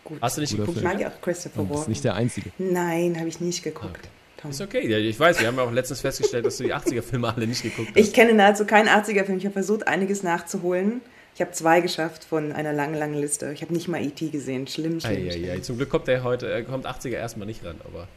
Gut. 0.06 0.18
Hast 0.24 0.38
du 0.38 0.42
nicht 0.42 0.54
Guter 0.54 0.64
geguckt? 0.64 0.78
Ich 0.80 0.84
mag 0.84 1.00
ja 1.00 1.10
auch 1.10 1.22
Christopher 1.22 1.58
Walken. 1.60 1.74
Das 1.74 1.82
ist 1.82 1.88
nicht 1.90 2.04
der 2.04 2.16
einzige. 2.16 2.52
Nein, 2.58 3.16
habe 3.20 3.28
ich 3.28 3.40
nicht 3.40 3.62
geguckt. 3.62 4.00
Okay. 4.00 4.10
Ist 4.50 4.62
okay, 4.62 4.88
ja, 4.88 4.98
ich 4.98 5.20
weiß, 5.20 5.40
wir 5.40 5.48
haben 5.48 5.58
ja 5.58 5.64
auch 5.64 5.72
letztens 5.72 6.02
festgestellt, 6.02 6.46
dass 6.46 6.58
du 6.58 6.64
die 6.64 6.74
80er-Filme 6.74 7.34
alle 7.34 7.48
nicht 7.48 7.64
geguckt 7.64 7.90
hast. 7.90 7.98
Ich 7.98 8.14
kenne 8.14 8.34
nahezu 8.34 8.66
keinen 8.66 8.90
80er-Film. 8.90 9.38
Ich 9.38 9.46
habe 9.46 9.54
versucht, 9.54 9.88
einiges 9.88 10.24
nachzuholen. 10.24 11.02
Ich 11.36 11.42
habe 11.42 11.52
zwei 11.52 11.82
geschafft 11.82 12.24
von 12.24 12.52
einer 12.52 12.74
langen, 12.74 12.94
langen 12.94 13.20
Liste. 13.20 13.52
Ich 13.54 13.62
habe 13.62 13.74
nicht 13.74 13.88
mal 13.88 14.02
E.T. 14.02 14.30
gesehen. 14.30 14.68
Schlimm, 14.68 15.00
schlimm. 15.00 15.28
Ei, 15.30 15.32
ei, 15.32 15.52
ei. 15.54 15.60
Zum 15.60 15.78
Glück 15.78 15.90
kommt 15.90 16.08
der 16.08 16.24
heute, 16.24 16.52
er 16.52 16.64
kommt 16.64 16.86
80er 16.86 17.16
erstmal 17.16 17.48
nicht 17.48 17.66
ran, 17.66 17.82
aber 17.86 18.08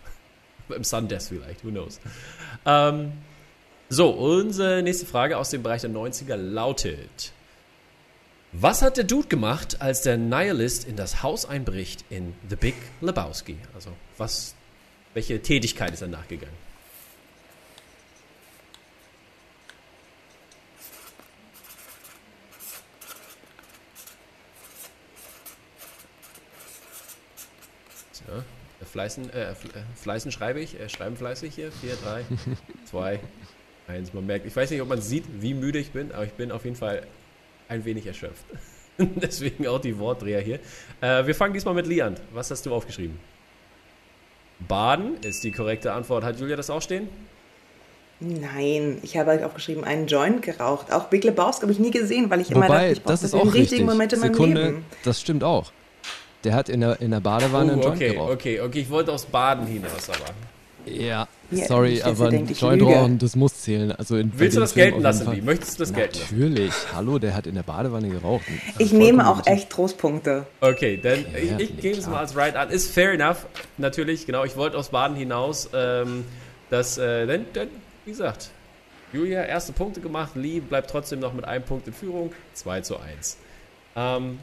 im 0.74 0.84
Sundance 0.84 1.28
vielleicht, 1.28 1.64
who 1.64 1.70
knows. 1.70 2.00
Ähm, 2.66 3.12
so, 3.88 4.10
unsere 4.10 4.82
nächste 4.82 5.06
Frage 5.06 5.38
aus 5.38 5.50
dem 5.50 5.62
Bereich 5.62 5.80
der 5.80 5.90
90er 5.90 6.36
lautet: 6.36 7.32
Was 8.52 8.82
hat 8.82 8.96
der 8.96 9.04
Dude 9.04 9.28
gemacht, 9.28 9.80
als 9.80 10.02
der 10.02 10.18
Nihilist 10.18 10.86
in 10.86 10.96
das 10.96 11.22
Haus 11.22 11.46
einbricht 11.46 12.04
in 12.10 12.34
The 12.50 12.56
Big 12.56 12.74
Lebowski? 13.00 13.56
Also, 13.74 13.90
was, 14.18 14.54
welche 15.16 15.40
Tätigkeit 15.40 15.94
ist 15.94 16.02
er 16.02 16.08
nachgegangen? 16.08 16.54
So. 28.12 28.24
Fleißen, 28.84 29.30
äh, 29.30 29.54
Fleißen 29.94 30.30
schreibe 30.32 30.60
ich, 30.60 30.78
äh, 30.78 30.90
schreiben 30.90 31.16
fleißig 31.16 31.54
hier. 31.54 31.72
4, 31.72 31.96
3, 31.96 32.24
2, 32.90 33.20
1. 33.88 34.12
Man 34.12 34.26
merkt, 34.26 34.44
ich 34.44 34.54
weiß 34.54 34.70
nicht, 34.70 34.82
ob 34.82 34.88
man 34.88 35.00
sieht, 35.00 35.24
wie 35.40 35.54
müde 35.54 35.78
ich 35.78 35.92
bin, 35.92 36.12
aber 36.12 36.26
ich 36.26 36.32
bin 36.32 36.52
auf 36.52 36.64
jeden 36.64 36.76
Fall 36.76 37.06
ein 37.70 37.86
wenig 37.86 38.06
erschöpft. 38.06 38.44
Deswegen 38.98 39.66
auch 39.66 39.80
die 39.80 39.98
Wortdreher 39.98 40.42
hier. 40.42 40.60
Äh, 41.00 41.26
wir 41.26 41.34
fangen 41.34 41.54
diesmal 41.54 41.72
mit 41.72 42.02
an. 42.02 42.16
Was 42.34 42.50
hast 42.50 42.66
du 42.66 42.74
aufgeschrieben? 42.74 43.18
Baden 44.60 45.20
ist 45.22 45.44
die 45.44 45.52
korrekte 45.52 45.92
Antwort. 45.92 46.24
Hat 46.24 46.40
Julia 46.40 46.56
das 46.56 46.70
auch 46.70 46.82
stehen? 46.82 47.08
Nein, 48.18 48.98
ich 49.02 49.18
habe 49.18 49.44
aufgeschrieben, 49.44 49.84
einen 49.84 50.06
Joint 50.06 50.40
geraucht. 50.40 50.90
Auch 50.90 51.04
Big 51.04 51.22
Lebowski 51.24 51.62
habe 51.62 51.72
ich 51.72 51.78
nie 51.78 51.90
gesehen, 51.90 52.30
weil 52.30 52.40
ich 52.40 52.54
Wobei, 52.54 52.66
immer 52.66 52.74
dachte, 52.74 52.92
ich 52.92 53.02
das 53.02 53.22
ist 53.22 53.34
auch 53.34 53.44
richtigen 53.44 53.62
richtig. 53.62 53.84
Moment 53.84 54.12
in 54.14 54.20
Sekunde, 54.20 54.60
meinem 54.60 54.74
Leben. 54.74 54.84
Das 55.04 55.20
stimmt 55.20 55.44
auch. 55.44 55.70
Der 56.44 56.54
hat 56.54 56.70
in 56.70 56.80
der, 56.80 57.00
in 57.00 57.10
der 57.10 57.20
Badewanne 57.20 57.72
oh, 57.72 57.74
einen 57.74 57.82
Joint 57.82 57.96
okay, 57.96 58.12
geraucht. 58.12 58.32
Okay, 58.32 58.60
okay, 58.60 58.80
ich 58.80 58.90
wollte 58.90 59.12
aufs 59.12 59.26
Baden 59.26 59.66
hinaus, 59.66 60.08
aber. 60.08 60.30
Ja, 60.86 61.28
sorry, 61.52 62.02
aber 62.02 62.28
ein 62.28 62.46
Joint 62.46 62.82
rauchen, 62.82 63.18
das 63.18 63.36
muss 63.36 63.62
zählen. 63.62 63.92
Also 63.92 64.16
in, 64.16 64.32
Willst 64.36 64.56
du 64.56 64.60
das 64.60 64.74
gelten 64.74 65.00
lassen, 65.00 65.30
Wie? 65.32 65.40
Möchtest 65.40 65.78
du 65.78 65.82
das 65.84 65.92
gelten 65.92 66.18
lassen? 66.18 66.34
Natürlich. 66.34 66.72
Hallo, 66.94 67.18
der 67.18 67.34
hat 67.34 67.46
in 67.46 67.54
der 67.54 67.62
Badewanne 67.62 68.08
geraucht. 68.08 68.44
Ich 68.78 68.92
nehme 68.92 69.28
auch 69.28 69.46
echt 69.46 69.70
Trostpunkte. 69.70 70.46
Okay, 70.60 70.98
dann 71.02 71.24
ja, 71.32 71.58
ich, 71.58 71.70
ich 71.70 71.76
gebe 71.78 71.98
es 71.98 72.06
mal 72.06 72.18
als 72.18 72.36
Right 72.36 72.56
an. 72.56 72.70
Ist 72.70 72.90
fair 72.90 73.12
enough, 73.12 73.46
natürlich, 73.78 74.26
genau. 74.26 74.44
Ich 74.44 74.56
wollte 74.56 74.76
aufs 74.76 74.88
Baden 74.88 75.16
hinaus. 75.16 75.70
Ähm, 75.72 76.24
das, 76.70 76.98
äh, 76.98 77.26
dann, 77.26 77.46
dann, 77.52 77.68
wie 78.04 78.10
gesagt, 78.10 78.50
Julia, 79.12 79.44
erste 79.44 79.72
Punkte 79.72 80.00
gemacht. 80.00 80.32
Lee 80.34 80.60
bleibt 80.60 80.90
trotzdem 80.90 81.20
noch 81.20 81.32
mit 81.32 81.44
einem 81.44 81.64
Punkt 81.64 81.86
in 81.86 81.94
Führung. 81.94 82.32
2 82.54 82.80
zu 82.80 82.98
1. 82.98 83.38
Ähm, 83.94 84.38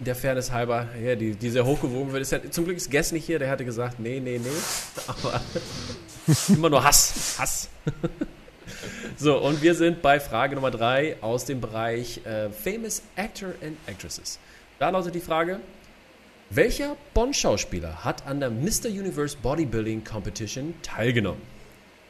der 0.00 0.14
Fairness 0.14 0.50
halber, 0.50 0.88
ja, 1.02 1.14
die, 1.14 1.34
die 1.34 1.50
sehr 1.50 1.64
hochgewogen 1.64 2.12
wird. 2.12 2.22
Ist 2.22 2.32
ja, 2.32 2.50
zum 2.50 2.64
Glück 2.64 2.76
ist 2.76 2.90
Guess 2.90 3.12
nicht 3.12 3.26
hier, 3.26 3.38
der 3.38 3.50
hatte 3.50 3.64
gesagt, 3.64 4.00
nee, 4.00 4.18
nee, 4.18 4.38
nee. 4.38 4.48
Aber 5.06 5.40
immer 6.48 6.70
nur 6.70 6.82
Hass, 6.82 7.36
Hass. 7.38 7.68
so, 9.16 9.38
und 9.38 9.62
wir 9.62 9.74
sind 9.74 10.00
bei 10.00 10.18
Frage 10.18 10.54
Nummer 10.54 10.70
3 10.70 11.22
aus 11.22 11.44
dem 11.44 11.60
Bereich 11.60 12.24
äh, 12.24 12.50
Famous 12.50 13.02
Actor 13.16 13.50
and 13.62 13.76
Actresses. 13.86 14.38
Da 14.78 14.88
lautet 14.88 15.14
die 15.14 15.20
Frage, 15.20 15.60
welcher 16.48 16.96
Bond-Schauspieler 17.14 18.02
hat 18.04 18.26
an 18.26 18.40
der 18.40 18.50
Mr. 18.50 18.86
Universe 18.86 19.36
Bodybuilding 19.40 20.02
Competition 20.02 20.74
teilgenommen? 20.82 21.42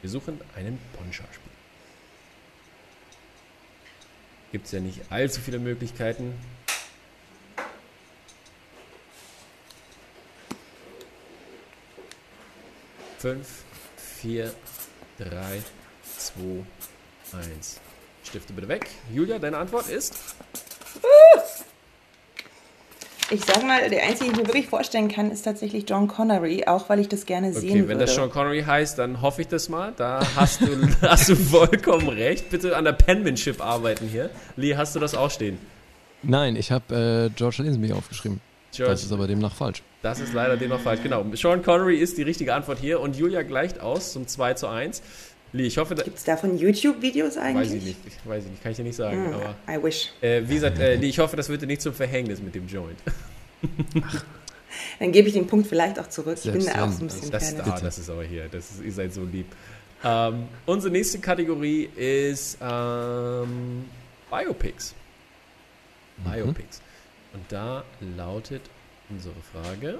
Wir 0.01 0.09
suchen 0.09 0.41
einen 0.57 0.79
Bond-Schauspieler. 0.97 1.51
Gibt 4.53 4.67
es 4.67 4.73
ja 4.73 4.81
nicht 4.81 5.01
allzu 5.11 5.41
viele 5.41 5.59
Möglichkeiten. 5.59 6.33
5, 13.21 13.47
4, 14.23 14.51
3, 15.19 15.29
2, 16.17 16.43
1. 17.37 17.81
Stifte 18.25 18.55
bitte 18.55 18.67
weg. 18.67 18.89
Julia, 19.13 19.39
deine 19.39 19.59
Antwort 19.59 19.91
ist? 19.91 20.15
Ich 23.31 23.45
sag 23.45 23.63
mal, 23.63 23.91
der 23.91 24.05
einzige, 24.05 24.25
den 24.25 24.33
ich 24.33 24.39
mir 24.39 24.47
wirklich 24.47 24.69
vorstellen 24.69 25.09
kann, 25.09 25.31
ist 25.31 25.43
tatsächlich 25.43 25.85
John 25.87 26.09
Connery, 26.09 26.65
auch 26.67 26.89
weil 26.89 26.99
ich 26.99 27.09
das 27.09 27.27
gerne 27.27 27.53
sehen 27.53 27.65
würde. 27.65 27.79
Okay, 27.81 27.89
wenn 27.89 27.99
das 27.99 28.17
John 28.17 28.31
Connery 28.31 28.63
heißt, 28.63 28.99
dann 28.99 29.21
hoffe 29.21 29.43
ich 29.43 29.49
das 29.49 29.69
mal. 29.69 29.93
Da 29.99 30.27
hast 30.35 30.63
du, 30.63 30.67
hast 31.03 31.29
du 31.29 31.37
vollkommen 31.37 32.09
recht. 32.09 32.49
Bitte 32.49 32.75
an 32.75 32.87
der 32.87 32.93
Penmanship 32.93 33.61
arbeiten 33.61 34.09
hier. 34.09 34.31
Lee, 34.57 34.77
hast 34.77 34.97
du 34.97 34.99
das 34.99 35.15
auch 35.15 35.31
stehen? 35.31 35.59
Nein, 36.23 36.57
ich 36.57 36.73
habe 36.73 37.29
äh, 37.29 37.37
George 37.37 37.63
Lazenby 37.63 37.93
aufgeschrieben. 37.93 38.41
George. 38.73 38.93
Das 38.93 39.05
ist 39.05 39.13
aber 39.13 39.27
demnach 39.27 39.55
falsch. 39.55 39.83
Das 40.03 40.19
ist 40.19 40.33
leider 40.33 40.57
demnach 40.57 40.81
falsch, 40.81 41.03
genau. 41.03 41.25
Sean 41.35 41.63
Connery 41.63 41.99
ist 41.99 42.17
die 42.17 42.23
richtige 42.23 42.55
Antwort 42.55 42.79
hier 42.79 43.01
und 43.01 43.17
Julia 43.17 43.43
gleicht 43.43 43.81
aus 43.81 44.13
zum 44.13 44.27
2 44.27 44.55
zu 44.55 44.67
1. 44.69 45.03
Lee, 45.53 45.67
ich 45.67 45.79
hoffe, 45.79 45.97
Gibt 45.97 46.17
es 46.17 46.25
davon 46.25 46.57
YouTube-Videos 46.57 47.37
eigentlich? 47.37 47.71
Weiß 47.71 47.77
ich 47.77 47.85
nicht, 47.85 47.99
weiß 48.25 48.45
ich 48.45 48.51
nicht, 48.51 48.63
kann 48.63 48.71
ich 48.71 48.77
dir 48.77 48.85
nicht 48.85 48.97
sagen. 48.97 49.31
Mm, 49.31 49.35
aber, 49.35 49.55
I 49.69 49.83
wish. 49.83 50.11
Äh, 50.21 50.43
wie 50.47 50.55
gesagt, 50.55 50.79
äh, 50.79 50.95
Lee, 50.95 51.09
ich 51.09 51.19
hoffe, 51.19 51.37
das 51.37 51.49
wird 51.49 51.63
dir 51.63 51.67
nicht 51.67 51.83
zum 51.83 51.93
Verhängnis 51.93 52.41
mit 52.41 52.55
dem 52.55 52.69
Joint. 52.69 52.99
Dann 55.01 55.11
gebe 55.11 55.29
ich 55.29 55.35
den 55.35 55.47
Punkt 55.47 55.67
vielleicht 55.67 55.99
auch 55.99 56.09
zurück. 56.09 56.39
Ich 56.43 56.51
bin 56.51 56.65
da 56.65 56.85
auch 56.85 56.93
so 56.93 57.03
ein 57.03 57.09
bisschen 57.09 57.31
das, 57.33 57.57
das, 57.57 57.67
ah, 57.67 57.81
das 57.83 57.99
ist 57.99 58.09
aber 58.09 58.23
hier, 58.23 58.49
das 58.49 58.71
ist, 58.71 58.85
ihr 58.85 58.93
seid 58.93 59.13
so 59.13 59.25
lieb. 59.25 59.47
Ähm, 60.05 60.45
unsere 60.67 60.93
nächste 60.93 61.19
Kategorie 61.19 61.91
ist 61.97 62.57
ähm, 62.63 63.85
Biopics. 64.31 64.95
Mhm. 66.19 66.31
Biopics. 66.31 66.81
Und 67.35 67.45
da 67.49 67.85
lautet 68.17 68.63
unsere 69.11 69.35
Frage. 69.53 69.99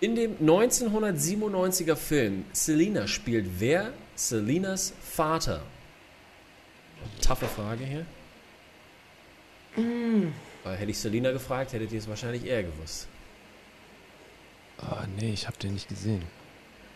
In 0.00 0.16
dem 0.16 0.36
1997er 0.38 1.96
Film 1.96 2.44
Selina 2.52 3.06
spielt 3.06 3.58
wer 3.58 3.92
Selinas 4.14 4.92
Vater? 5.00 5.62
Taffe 7.20 7.46
Frage 7.46 7.84
hier. 7.84 8.06
Mm. 9.82 10.32
Weil 10.62 10.76
hätte 10.76 10.90
ich 10.90 10.98
Selina 10.98 11.32
gefragt, 11.32 11.72
hättet 11.72 11.92
ihr 11.92 11.98
es 11.98 12.08
wahrscheinlich 12.08 12.44
eher 12.44 12.62
gewusst. 12.62 13.08
Oh, 14.82 15.04
nee, 15.18 15.32
ich 15.32 15.46
habe 15.46 15.56
den 15.58 15.74
nicht 15.74 15.88
gesehen. 15.88 16.22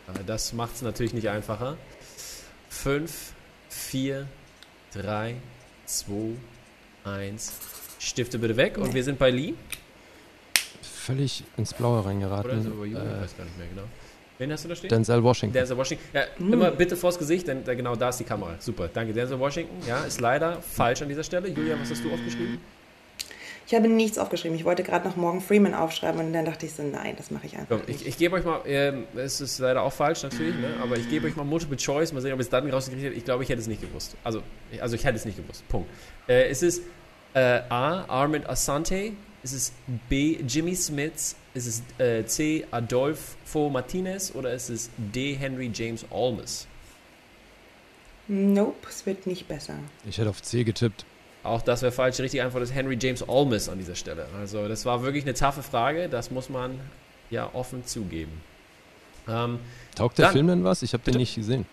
Aber 0.07 0.23
das 0.23 0.53
macht 0.53 0.75
es 0.75 0.83
natürlich 0.83 1.13
nicht 1.13 1.29
einfacher. 1.29 1.77
5, 2.71 3.33
4, 3.69 4.27
3, 4.93 5.37
2, 5.87 6.37
1. 7.05 7.53
Stifte 7.99 8.39
bitte 8.39 8.57
weg. 8.57 8.79
Und 8.79 8.95
wir 8.95 9.05
sind 9.05 9.19
bei 9.19 9.31
Lee. 9.31 9.55
Völlig 10.83 11.45
ins 11.57 11.75
Blaue 11.75 12.05
reingeraten. 12.05 12.51
Oder 12.51 12.63
so, 12.63 12.85
äh, 12.85 12.89
ich 12.89 12.95
weiß 12.95 13.37
gar 13.37 13.45
nicht 13.45 13.59
mehr 13.59 13.69
genau. 13.69 13.89
Wen 14.39 14.53
hast 14.53 14.65
du 14.65 14.69
da 14.69 14.77
stehen? 14.77 14.89
Denzel 14.89 15.23
Washington. 15.23 15.53
Denzel 15.53 15.77
Washington. 15.77 16.05
Ja, 16.13 16.23
mm. 16.39 16.53
immer 16.53 16.71
bitte 16.71 16.97
vors 16.97 17.19
Gesicht, 17.19 17.49
denn 17.49 17.65
genau 17.65 17.97
da 17.97 18.11
ist 18.11 18.19
die 18.19 18.25
Kamera. 18.25 18.55
Super, 18.61 18.89
danke. 18.93 19.13
Denzel 19.13 19.39
Washington, 19.39 19.77
ja, 19.87 20.05
ist 20.05 20.21
leider 20.21 20.63
falsch 20.63 21.03
an 21.03 21.09
dieser 21.09 21.25
Stelle. 21.25 21.49
Julia, 21.49 21.77
was 21.81 21.91
hast 21.91 22.05
du 22.05 22.13
aufgeschrieben? 22.13 22.61
Ich 23.67 23.75
habe 23.75 23.87
nichts 23.87 24.17
aufgeschrieben. 24.17 24.57
Ich 24.57 24.65
wollte 24.65 24.83
gerade 24.83 25.07
noch 25.07 25.17
Morgan 25.17 25.43
Freeman 25.43 25.75
aufschreiben 25.75 26.25
und 26.25 26.33
dann 26.33 26.47
dachte 26.47 26.65
ich 26.65 26.73
so, 26.73 26.83
nein, 26.83 27.17
das 27.19 27.31
mache 27.31 27.47
ich 27.47 27.59
einfach 27.59 27.81
so, 27.81 27.85
Ich, 27.87 28.07
ich 28.07 28.17
gebe 28.17 28.37
euch 28.37 28.45
mal, 28.45 28.65
äh, 28.65 28.95
es 29.17 29.43
ist 29.43 29.59
leider 29.59 29.83
auch 29.83 29.93
falsch 29.93 30.23
natürlich, 30.23 30.55
ne? 30.55 30.69
aber 30.83 30.97
ich 30.97 31.11
gebe 31.11 31.27
euch 31.27 31.37
mal 31.37 31.45
Multiple 31.45 31.77
Choice, 31.77 32.15
mal 32.15 32.23
sehen, 32.23 32.33
ob 32.33 32.41
ich 32.41 32.47
es 32.47 32.51
dann 32.51 32.71
rausgekriegt 32.71 33.05
hätte. 33.05 33.15
Ich 33.15 33.27
glaube, 33.27 33.43
ich 33.43 33.51
hätte 33.51 33.61
es 33.61 33.67
nicht 33.67 33.83
gewusst. 33.83 34.17
Also, 34.25 34.43
also 34.81 34.95
ich 34.95 35.05
hätte 35.05 35.17
es 35.17 35.27
nicht 35.27 35.37
gewusst. 35.37 35.69
Punkt. 35.69 35.91
Äh, 36.27 36.49
es 36.49 36.63
ist 36.63 36.83
äh, 37.35 37.61
A. 37.69 38.05
Armand 38.09 38.49
Asante, 38.49 39.13
es 39.43 39.53
ist 39.53 39.75
B. 40.09 40.39
Jimmy 40.47 40.75
Smith, 40.75 41.37
es 41.55 41.67
ist 41.67 42.01
äh, 42.01 42.25
C. 42.27 42.67
Adolfo 42.71 43.69
Martinez 43.71 44.35
oder 44.35 44.53
es 44.53 44.71
ist 44.71 44.91
D. 44.97 45.35
Henry 45.35 45.71
James 45.73 46.05
Olmes. 46.11 46.67
Nope, 48.29 48.87
es 48.89 49.07
wird 49.07 49.27
nicht 49.27 49.49
besser. 49.49 49.75
Ich 50.07 50.19
hätte 50.19 50.29
auf 50.29 50.43
C 50.43 50.65
getippt. 50.65 51.07
Auch 51.43 51.63
das 51.63 51.83
wäre 51.83 51.93
falsch. 51.93 52.17
Die 52.17 52.23
richtige 52.23 52.45
Antwort 52.45 52.63
ist 52.63 52.75
Henry 52.75 52.99
James 53.01 53.27
Olmis 53.27 53.69
an 53.69 53.79
dieser 53.79 53.95
Stelle. 53.95 54.27
Also 54.39 54.69
das 54.69 54.85
war 54.85 55.03
wirklich 55.03 55.25
eine 55.25 55.35
taffe 55.35 55.63
Frage. 55.63 56.09
Das 56.09 56.31
muss 56.31 56.51
man 56.51 56.79
ja 57.31 57.49
offen 57.55 57.87
zugeben. 57.87 58.43
Ähm, 59.27 59.61
Taugt 59.95 60.19
der 60.19 60.27
dann, 60.27 60.33
Film 60.33 60.47
denn 60.49 60.65
was? 60.65 60.83
Ich 60.83 60.93
habe 60.93 61.03
den 61.05 61.17
nicht 61.17 61.35
gesehen. 61.35 61.65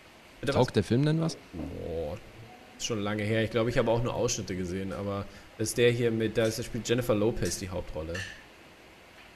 Taugt 0.45 0.67
was? 0.67 0.73
der 0.73 0.83
Film 0.83 1.05
denn 1.05 1.19
was? 1.19 1.37
Boah, 1.53 2.17
ist 2.77 2.85
schon 2.85 3.01
lange 3.01 3.23
her. 3.23 3.43
Ich 3.43 3.51
glaube, 3.51 3.69
ich 3.69 3.77
habe 3.77 3.91
auch 3.91 4.01
nur 4.01 4.13
Ausschnitte 4.13 4.55
gesehen. 4.55 4.93
Aber 4.93 5.25
ist 5.57 5.77
der 5.77 5.91
hier 5.91 6.11
mit, 6.11 6.37
da 6.37 6.51
spielt 6.51 6.87
Jennifer 6.87 7.15
Lopez 7.15 7.59
die 7.59 7.69
Hauptrolle. 7.69 8.13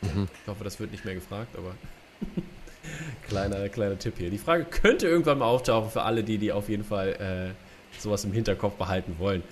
Mhm. 0.02 0.28
Ich 0.42 0.48
hoffe, 0.48 0.64
das 0.64 0.80
wird 0.80 0.92
nicht 0.92 1.06
mehr 1.06 1.16
gefragt, 1.16 1.56
aber 1.58 1.76
kleiner, 3.28 3.70
kleiner 3.70 3.98
Tipp 3.98 4.16
hier. 4.18 4.30
Die 4.30 4.38
Frage 4.38 4.66
könnte 4.66 5.08
irgendwann 5.08 5.40
mal 5.40 5.46
auftauchen 5.46 5.90
für 5.90 6.04
alle, 6.04 6.24
die, 6.24 6.38
die 6.38 6.52
auf 6.52 6.70
jeden 6.70 6.84
Fall 6.84 7.56
äh, 7.96 8.00
sowas 8.00 8.24
im 8.24 8.34
Hinterkopf 8.34 8.76
behalten 8.76 9.16
wollen. 9.20 9.44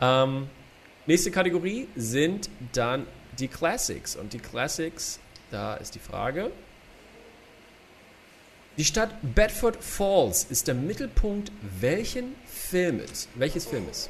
Ähm, 0.00 0.48
nächste 1.06 1.30
Kategorie 1.30 1.88
sind 1.96 2.50
dann 2.72 3.06
die 3.38 3.48
Classics. 3.48 4.16
Und 4.16 4.32
die 4.32 4.38
Classics, 4.38 5.20
da 5.50 5.74
ist 5.74 5.94
die 5.94 6.00
Frage. 6.00 6.50
Die 8.76 8.84
Stadt 8.84 9.10
Bedford 9.34 9.76
Falls 9.80 10.44
ist 10.44 10.68
der 10.68 10.74
Mittelpunkt 10.74 11.52
welchen 11.80 12.34
Filmes? 12.46 13.28
Welches 13.34 13.66
Filmes? 13.66 14.08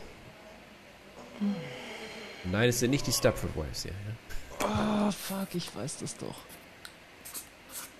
Nein, 2.44 2.68
es 2.68 2.80
sind 2.80 2.90
nicht 2.90 3.06
die 3.06 3.12
Stepford 3.12 3.54
Wives 3.56 3.82
hier. 3.82 3.92
Ja? 3.92 5.06
Oh, 5.09 5.11
fuck, 5.11 5.54
ich 5.54 5.75
weiß 5.75 5.99
das 5.99 6.16
doch. 6.16 6.37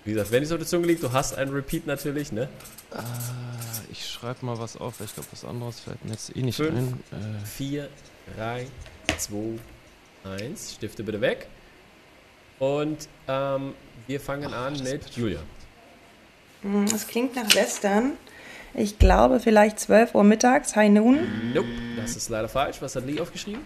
Wie 0.03 0.13
gesagt, 0.13 0.31
wenn 0.31 0.41
es 0.41 0.51
auf 0.51 0.57
der 0.57 0.67
Zunge 0.67 0.87
liegt, 0.87 1.03
du 1.03 1.11
hast 1.11 1.35
einen 1.35 1.51
Repeat 1.53 1.85
natürlich, 1.85 2.31
ne? 2.31 2.49
Äh, 2.91 3.01
ich 3.91 4.07
schreibe 4.07 4.43
mal 4.45 4.57
was 4.57 4.75
auf, 4.77 4.99
weil 4.99 5.05
ich 5.05 5.13
glaube, 5.13 5.29
was 5.31 5.45
anderes 5.45 5.79
fällt 5.79 6.03
mir 6.03 6.11
jetzt 6.11 6.35
eh 6.35 6.41
nicht 6.41 6.55
Fünf, 6.55 6.93
ein. 7.11 7.45
4, 7.45 7.87
3, 8.35 8.67
2, 9.17 9.59
1. 10.23 10.73
Stifte 10.73 11.03
bitte 11.03 11.21
weg. 11.21 11.47
Und 12.57 13.07
ähm, 13.27 13.73
wir 14.07 14.19
fangen 14.19 14.51
Ach, 14.53 14.67
an 14.67 14.83
mit 14.83 15.09
Julia. 15.11 15.39
Es 16.93 17.07
klingt 17.07 17.35
nach 17.35 17.53
Western. 17.55 18.13
Ich 18.73 18.97
glaube 18.97 19.39
vielleicht 19.39 19.79
12 19.79 20.15
Uhr 20.15 20.23
mittags, 20.23 20.75
High 20.75 20.91
Noon. 20.91 21.53
Nope, 21.53 21.67
das 21.97 22.15
ist 22.15 22.29
leider 22.29 22.47
falsch. 22.47 22.81
Was 22.81 22.95
hat 22.95 23.05
Lee 23.05 23.19
aufgeschrieben? 23.19 23.61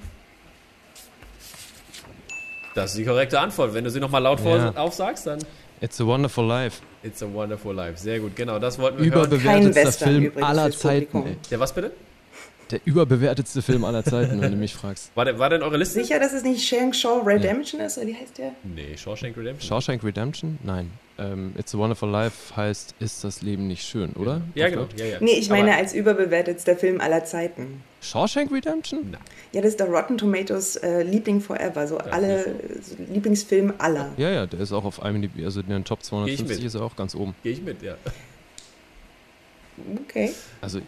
Das 2.75 2.91
ist 2.91 2.97
die 2.97 3.05
korrekte 3.05 3.39
Antwort. 3.39 3.73
Wenn 3.73 3.85
du 3.85 3.89
sie 3.89 4.01
nochmal 4.01 4.21
laut 4.21 4.43
ja. 4.43 4.73
aufsagst, 4.75 5.25
dann. 5.25 5.39
It's 5.81 5.99
a 5.99 6.05
Wonderful 6.05 6.45
Life. 6.45 6.81
It's 7.03 7.23
a 7.23 7.33
Wonderful 7.33 7.73
Life. 7.73 7.97
Sehr 7.97 8.19
gut, 8.19 8.35
genau, 8.35 8.59
das 8.59 8.77
wollten 8.77 8.99
wir 8.99 9.05
Überbewertetster 9.05 10.05
Film 10.05 10.31
aller 10.41 10.71
Zeiten. 10.71 11.37
Der 11.49 11.59
was 11.59 11.73
bitte? 11.73 11.91
Der 12.71 12.79
überbewertetste 12.83 13.61
Film 13.61 13.85
aller 13.85 14.03
Zeiten, 14.03 14.41
wenn 14.41 14.51
du 14.51 14.57
mich 14.57 14.73
fragst. 14.73 15.11
War, 15.15 15.25
der, 15.25 15.37
war 15.37 15.49
denn 15.49 15.61
eure 15.61 15.77
Liste? 15.77 16.01
Sicher, 16.01 16.19
dass 16.19 16.33
es 16.33 16.43
nicht 16.43 16.67
Shaw 16.67 17.21
Redemption 17.23 17.79
ja. 17.79 17.87
ist? 17.87 17.97
Oder 17.97 18.07
wie 18.07 18.15
heißt 18.15 18.37
der? 18.37 18.51
Nee, 18.63 18.97
Shawshank 18.97 19.37
Redemption. 19.37 19.67
Shawshank 19.67 20.03
Redemption? 20.03 20.57
Nein. 20.63 20.91
Ähm, 21.17 21.53
It's 21.57 21.73
a 21.73 21.77
Wonderful 21.77 22.09
Life 22.09 22.55
heißt 22.55 22.95
Ist 22.99 23.23
das 23.23 23.41
Leben 23.41 23.67
nicht 23.67 23.83
schön, 23.83 24.13
oder? 24.13 24.41
Ja, 24.53 24.69
genau. 24.69 24.87
Ja, 24.97 25.05
ja. 25.05 25.17
Nee, 25.21 25.37
ich 25.39 25.49
meine 25.49 25.71
Aber 25.71 25.79
als 25.79 25.93
überbewertetster 25.93 26.75
Film 26.75 26.99
aller 26.99 27.23
Zeiten. 27.23 27.83
Shawshank 28.01 28.51
Redemption? 28.51 29.11
Nein. 29.11 29.21
Ja, 29.53 29.61
das 29.61 29.71
ist 29.71 29.79
der 29.79 29.87
Rotten 29.87 30.17
Tomatoes 30.17 30.75
äh, 30.77 31.03
Liebling 31.03 31.39
Forever, 31.39 31.87
so 31.87 31.97
ja, 31.97 32.05
alle 32.05 32.55
so 32.81 32.95
Lieblingsfilm 33.11 33.73
aller. 33.77 34.11
Ja, 34.17 34.29
ja, 34.29 34.45
der 34.45 34.59
ist 34.59 34.73
auch 34.73 34.83
auf 34.83 35.01
einem, 35.01 35.29
also 35.43 35.61
in 35.61 35.69
den 35.69 35.85
Top 35.85 36.03
250 36.03 36.65
ist 36.65 36.75
er 36.75 36.81
auch 36.81 36.95
ganz 36.95 37.15
oben. 37.15 37.33
Gehe 37.43 37.53
ich 37.53 37.61
mit, 37.61 37.81
ja. 37.81 37.95
Okay. 40.03 40.33
Also 40.61 40.81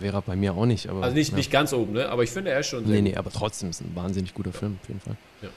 wäre 0.00 0.16
er 0.18 0.22
bei 0.22 0.34
mir 0.34 0.54
auch 0.54 0.66
nicht. 0.66 0.88
Aber, 0.88 1.02
also 1.02 1.14
nicht, 1.14 1.30
ja. 1.30 1.36
nicht 1.36 1.52
ganz 1.52 1.72
oben, 1.72 1.92
ne? 1.92 2.08
aber 2.08 2.24
ich 2.24 2.30
finde 2.30 2.50
er 2.50 2.60
ist 2.60 2.66
schon. 2.66 2.84
Nee, 2.84 3.00
nee, 3.00 3.14
aber 3.14 3.30
trotzdem 3.30 3.70
ist 3.70 3.80
ein 3.80 3.92
wahnsinnig 3.94 4.34
guter 4.34 4.52
Film, 4.52 4.78
auf 4.82 4.88
jeden 4.88 5.00
Fall. 5.00 5.16
Ja. 5.42 5.48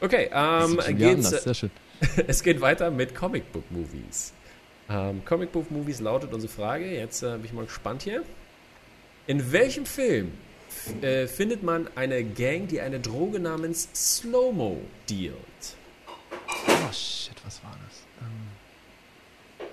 Okay, 0.00 0.30
ähm, 0.32 0.78
geht's, 0.96 1.30
sehr 1.30 1.54
schön. 1.54 1.70
es 2.26 2.42
geht 2.42 2.60
weiter 2.60 2.90
mit 2.90 3.14
Comic 3.14 3.52
Book 3.52 3.70
Movies. 3.70 4.32
Ähm, 4.88 5.24
Comic 5.24 5.52
Book 5.52 5.70
Movies 5.70 6.00
lautet 6.00 6.32
unsere 6.32 6.52
Frage. 6.52 6.90
Jetzt 6.90 7.22
äh, 7.22 7.32
bin 7.32 7.46
ich 7.46 7.52
mal 7.52 7.64
gespannt 7.64 8.02
hier. 8.02 8.22
In 9.26 9.52
welchem 9.52 9.86
Film 9.86 10.32
äh, 11.00 11.26
findet 11.26 11.62
man 11.62 11.88
eine 11.94 12.22
Gang, 12.24 12.68
die 12.68 12.80
eine 12.80 13.00
Droge 13.00 13.40
namens 13.40 13.88
Slow-Mo 13.94 14.80
dealt? 15.08 15.34
Oh 16.66 16.92
shit, 16.92 17.34
was 17.44 17.62
war 17.62 17.76
das? 17.86 18.02
Ähm. 18.20 19.68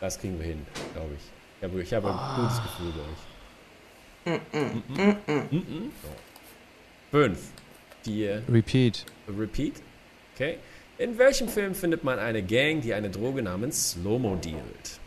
Das 0.00 0.18
kriegen 0.18 0.38
wir 0.38 0.46
hin, 0.46 0.66
glaube 0.94 1.14
ich. 1.14 1.22
Ich 1.58 1.64
habe, 1.64 1.82
ich 1.82 1.94
habe 1.94 2.08
ein 2.08 2.14
ah. 2.14 2.36
gutes 2.36 2.62
Gefühl, 2.62 2.92
glaube 2.92 3.10
ich. 3.12 3.34
Mm 4.26 4.40
-mm. 4.56 5.16
Mm 5.26 5.56
-mm. 5.56 5.90
So. 6.02 6.08
Fünf. 7.10 7.38
Die, 8.06 8.26
Repeat. 8.26 9.04
Repeat. 9.28 9.74
Okay. 10.34 10.58
In 10.98 11.18
welchem 11.18 11.48
Film 11.48 11.74
findet 11.74 12.04
man 12.04 12.18
eine 12.18 12.42
Gang, 12.42 12.80
die 12.80 12.94
eine 12.94 13.10
Droge 13.10 13.42
namens 13.42 13.92
Slow-Mo 13.92 14.36
dealt? 14.36 15.00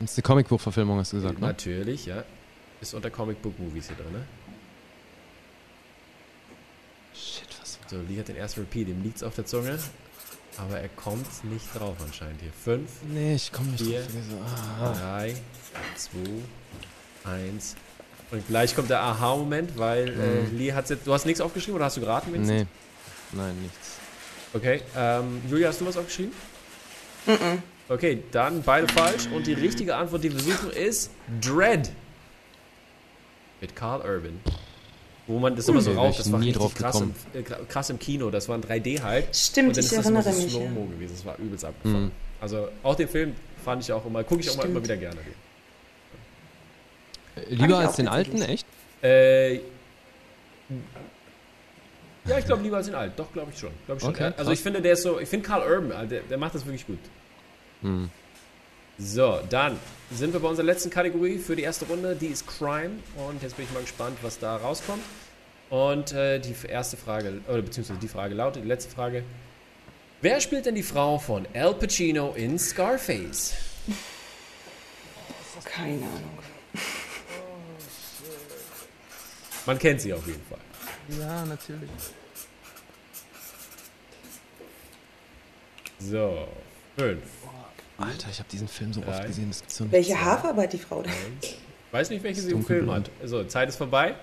Das 0.00 0.12
ist 0.12 0.18
eine 0.18 0.22
Comicbuch-Verfilmung, 0.22 0.98
hast 0.98 1.12
du 1.12 1.16
gesagt, 1.16 1.38
ne? 1.40 1.46
Natürlich, 1.46 2.06
ja. 2.06 2.24
Ist 2.80 2.94
unter 2.94 3.10
Comicbook-Movies 3.10 3.88
hier 3.88 3.96
drin, 3.96 4.12
ne? 4.12 4.24
Shit, 7.14 7.48
was 7.60 7.78
war 7.80 7.88
So, 7.90 7.96
Lee 8.08 8.18
hat 8.18 8.28
den 8.28 8.36
ersten 8.36 8.60
Repeat, 8.60 8.88
ihm 8.88 9.02
liegt's 9.02 9.22
auf 9.22 9.34
der 9.34 9.46
Zunge. 9.46 9.78
Aber 10.56 10.78
er 10.78 10.88
kommt 10.88 11.44
nicht 11.44 11.66
drauf 11.74 11.96
anscheinend 12.04 12.40
hier. 12.40 12.52
Fünf. 12.52 12.90
Nee, 13.08 13.36
ich 13.36 13.52
komme 13.52 13.70
nicht 13.70 13.84
vier, 13.84 14.00
drauf. 14.00 14.80
Ah. 14.80 14.92
Drei, 14.92 15.34
zwei, 15.96 17.30
eins. 17.30 17.76
Und 18.30 18.46
gleich 18.46 18.74
kommt 18.74 18.90
der 18.90 19.00
Aha-Moment, 19.00 19.78
weil 19.78 20.08
äh, 20.08 20.12
mhm. 20.12 20.58
Lee 20.58 20.72
hat 20.72 20.90
jetzt. 20.90 21.06
Du 21.06 21.12
hast 21.12 21.24
nichts 21.24 21.40
aufgeschrieben 21.40 21.76
oder 21.76 21.86
hast 21.86 21.96
du 21.96 22.00
geraten? 22.00 22.32
Vincent? 22.32 22.68
Nee. 23.32 23.38
Nein, 23.38 23.54
nichts. 23.62 23.98
Okay. 24.52 24.80
Ähm, 24.96 25.42
Julia, 25.48 25.68
hast 25.68 25.80
du 25.80 25.86
was 25.86 25.96
aufgeschrieben? 25.96 26.32
Mhm. 27.26 27.62
Okay, 27.88 28.22
dann 28.32 28.62
beide 28.62 28.86
falsch. 28.88 29.28
Und 29.34 29.46
die 29.46 29.54
richtige 29.54 29.96
Antwort, 29.96 30.22
die 30.24 30.32
wir 30.32 30.40
suchen, 30.40 30.70
ist 30.70 31.10
Dread. 31.40 31.90
Mit 33.60 33.74
Carl 33.74 34.00
Urban. 34.00 34.40
Wo 35.26 35.38
man 35.38 35.56
das 35.56 35.68
immer 35.68 35.80
so 35.80 35.92
raucht, 35.92 36.18
das 36.18 36.32
war 36.32 36.40
richtig 36.40 36.74
krass 36.74 37.00
im, 37.00 37.14
äh, 37.34 37.42
krass 37.42 37.90
im, 37.90 37.98
Kino. 37.98 38.30
Das 38.30 38.48
war 38.48 38.56
ein 38.56 38.62
3D 38.62 39.02
halt. 39.02 39.34
Stimmt, 39.36 39.68
und 39.68 39.76
dann 39.76 39.84
ich 39.84 39.92
ist 39.92 39.98
das 39.98 40.06
immer 40.06 40.22
so 40.22 40.32
Slow-Mo 40.32 40.80
ja. 40.80 40.86
gewesen. 40.86 41.14
Das 41.16 41.24
war 41.26 41.38
übelst 41.38 41.64
abgefahren. 41.64 42.04
Mhm. 42.04 42.12
Also 42.40 42.68
auch 42.82 42.94
den 42.94 43.08
Film 43.08 43.34
fand 43.62 43.82
ich 43.82 43.92
auch 43.92 44.06
immer, 44.06 44.24
gucke 44.24 44.40
ich 44.40 44.48
auch 44.48 44.54
Stimmt. 44.54 44.72
mal 44.72 44.78
immer 44.78 44.84
wieder 44.84 44.96
gerne. 44.96 45.18
Lieber 47.48 47.78
als 47.78 47.96
den 47.96 48.08
alten, 48.08 48.42
echt? 48.42 48.66
Äh, 49.02 49.54
ja, 52.24 52.38
ich 52.38 52.44
glaube 52.44 52.62
lieber 52.62 52.76
als 52.76 52.86
den 52.86 52.94
alten. 52.94 53.14
Doch, 53.16 53.32
glaube 53.32 53.50
ich 53.52 53.58
schon. 53.58 53.70
Glaub 53.86 53.98
ich 53.98 54.04
schon. 54.04 54.14
Okay, 54.14 54.32
also 54.36 54.50
ich 54.50 54.60
finde, 54.60 54.82
der 54.82 54.92
ist 54.92 55.02
so, 55.02 55.18
ich 55.18 55.28
finde 55.28 55.46
Carl 55.46 55.62
Urban, 55.62 56.08
der, 56.08 56.20
der 56.20 56.38
macht 56.38 56.54
das 56.54 56.64
wirklich 56.66 56.86
gut. 56.86 56.98
Hm. 57.82 58.10
So, 58.98 59.38
dann 59.48 59.78
sind 60.10 60.32
wir 60.32 60.40
bei 60.40 60.48
unserer 60.48 60.66
letzten 60.66 60.90
Kategorie 60.90 61.38
für 61.38 61.54
die 61.54 61.62
erste 61.62 61.86
Runde. 61.86 62.16
Die 62.16 62.26
ist 62.26 62.46
Crime. 62.46 62.90
Und 63.16 63.40
jetzt 63.42 63.56
bin 63.56 63.64
ich 63.64 63.72
mal 63.72 63.82
gespannt, 63.82 64.18
was 64.22 64.40
da 64.40 64.56
rauskommt. 64.56 65.02
Und 65.70 66.12
äh, 66.12 66.40
die 66.40 66.54
erste 66.66 66.96
Frage, 66.96 67.40
oder 67.46 67.62
beziehungsweise 67.62 68.00
die 68.00 68.08
Frage 68.08 68.34
lautet, 68.34 68.64
die 68.64 68.68
letzte 68.68 68.90
Frage. 68.90 69.22
Wer 70.20 70.40
spielt 70.40 70.66
denn 70.66 70.74
die 70.74 70.82
Frau 70.82 71.18
von 71.18 71.46
Al 71.54 71.74
Pacino 71.74 72.32
in 72.34 72.58
Scarface? 72.58 73.54
Keine 75.64 76.04
Ahnung. 76.04 76.38
Man 79.68 79.78
kennt 79.78 80.00
sie 80.00 80.14
auf 80.14 80.26
jeden 80.26 80.40
Fall. 80.48 80.58
Ja, 81.20 81.44
natürlich. 81.44 81.90
So, 85.98 86.48
fünf. 86.96 87.22
Alter, 87.98 88.30
ich 88.30 88.38
habe 88.38 88.48
diesen 88.50 88.66
Film 88.66 88.94
so 88.94 89.02
oft 89.02 89.26
gesehen. 89.26 89.50
Das 89.50 89.62
so 89.68 89.92
Welche 89.92 90.18
Haarfarbe 90.18 90.62
hat 90.62 90.72
die 90.72 90.78
Frau 90.78 91.02
da? 91.02 91.10
Weiß 91.92 92.08
nicht, 92.08 92.22
welches 92.22 92.44
sie 92.44 92.52
im 92.52 92.64
Film 92.64 92.90
hat. 92.90 93.10
Also, 93.20 93.44
Zeit 93.44 93.68
ist 93.68 93.76
vorbei. 93.76 94.14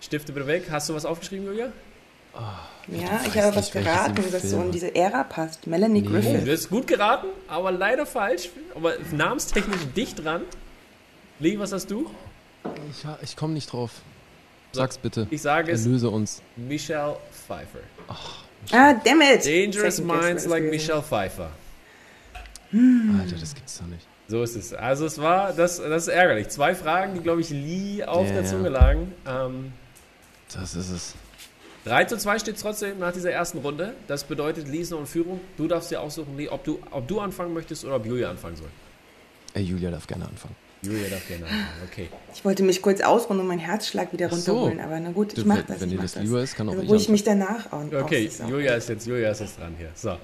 Stifte 0.00 0.32
bitte 0.32 0.46
weg. 0.46 0.68
Hast 0.70 0.88
du 0.88 0.94
was 0.94 1.04
aufgeschrieben, 1.04 1.46
Julia? 1.46 1.72
Oh, 2.34 2.42
ja, 2.86 3.22
ich 3.26 3.36
habe 3.42 3.56
was 3.56 3.72
geraten, 3.72 4.22
das 4.30 4.42
so 4.42 4.62
in 4.62 4.70
diese 4.70 4.94
Ära 4.94 5.24
passt. 5.24 5.66
Melanie 5.66 6.02
nee. 6.02 6.06
Griffith. 6.06 6.42
Oh, 6.42 6.46
das 6.46 6.60
ist 6.60 6.70
gut 6.70 6.86
geraten, 6.86 7.26
aber 7.48 7.72
leider 7.72 8.06
falsch. 8.06 8.50
Aber 8.76 8.94
namenstechnisch 9.10 9.80
dicht 9.96 10.22
dran. 10.22 10.42
Lee, 11.40 11.58
was 11.58 11.72
hast 11.72 11.90
du? 11.90 12.08
Ich, 12.88 13.04
ich 13.22 13.34
komme 13.34 13.54
nicht 13.54 13.72
drauf. 13.72 13.90
Sag's 14.76 14.98
bitte. 14.98 15.26
Ich 15.30 15.42
sage 15.42 15.72
es. 15.72 15.84
Erlöse 15.84 16.10
uns. 16.10 16.42
Michelle 16.56 17.16
Pfeiffer. 17.30 17.80
Ach, 18.08 18.44
ah, 18.72 18.94
damn 19.04 19.20
it. 19.22 19.44
Dangerous 19.44 20.00
Minds 20.00 20.46
like 20.46 20.64
Michelle 20.64 21.02
Pfeiffer. 21.02 21.50
Hm. 22.70 23.20
Alter, 23.20 23.36
das 23.36 23.54
gibt's 23.54 23.78
doch 23.78 23.86
nicht. 23.86 24.06
So 24.28 24.42
ist 24.42 24.56
es. 24.56 24.72
Also 24.72 25.06
es 25.06 25.18
war, 25.20 25.52
das, 25.52 25.78
das 25.78 26.02
ist 26.02 26.08
ärgerlich. 26.08 26.48
Zwei 26.48 26.74
Fragen, 26.74 27.14
die, 27.14 27.20
glaube 27.20 27.40
ich, 27.40 27.50
Lee 27.50 28.02
auf 28.04 28.26
yeah, 28.26 28.34
der 28.34 28.44
Zunge 28.44 28.68
lagen. 28.68 29.12
Ähm, 29.26 29.72
das 30.52 30.74
ist 30.74 30.90
es. 30.90 31.14
3 31.84 32.04
zu 32.06 32.18
2 32.18 32.40
steht 32.40 32.60
trotzdem 32.60 32.98
nach 32.98 33.12
dieser 33.12 33.30
ersten 33.30 33.58
Runde. 33.58 33.94
Das 34.08 34.24
bedeutet, 34.24 34.66
Lee 34.66 34.80
ist 34.80 34.90
noch 34.90 34.98
in 34.98 35.06
Führung. 35.06 35.40
Du 35.56 35.68
darfst 35.68 35.92
dir 35.92 36.00
aussuchen, 36.00 36.36
Lee, 36.36 36.48
ob 36.48 36.64
du, 36.64 36.80
ob 36.90 37.06
du 37.06 37.20
anfangen 37.20 37.54
möchtest 37.54 37.84
oder 37.84 37.96
ob 37.96 38.06
Julia 38.06 38.28
anfangen 38.28 38.56
soll. 38.56 38.68
Äh, 39.54 39.60
Julia 39.60 39.92
darf 39.92 40.08
gerne 40.08 40.26
anfangen. 40.26 40.56
Julia 40.82 41.08
darf 41.08 41.26
gerne 41.26 41.44
anfangen, 41.44 41.66
okay. 41.90 42.08
Ich 42.34 42.44
wollte 42.44 42.62
mich 42.62 42.82
kurz 42.82 43.00
ausruhen 43.00 43.40
und 43.40 43.46
meinen 43.46 43.58
Herzschlag 43.58 44.12
wieder 44.12 44.28
runterholen, 44.30 44.78
so. 44.78 44.84
aber 44.84 45.00
na 45.00 45.10
gut, 45.10 45.36
ich 45.36 45.44
mach 45.44 45.62
das. 45.62 45.80
Wenn 45.80 45.90
dir 45.90 45.98
das 45.98 46.16
lieber 46.16 46.42
ist, 46.42 46.54
kann 46.54 46.68
auch 46.68 46.72
also, 46.72 46.82
ich 46.82 46.88
Wo 46.88 46.94
ich 46.94 47.08
mich 47.08 47.24
danach 47.24 47.72
auch 47.72 47.82
Okay, 47.92 48.30
Julia 48.48 48.74
ist, 48.74 48.88
jetzt, 48.88 49.06
Julia 49.06 49.30
ist 49.30 49.40
jetzt 49.40 49.58
dran 49.58 49.74
hier. 49.78 49.90
So. 49.94 50.16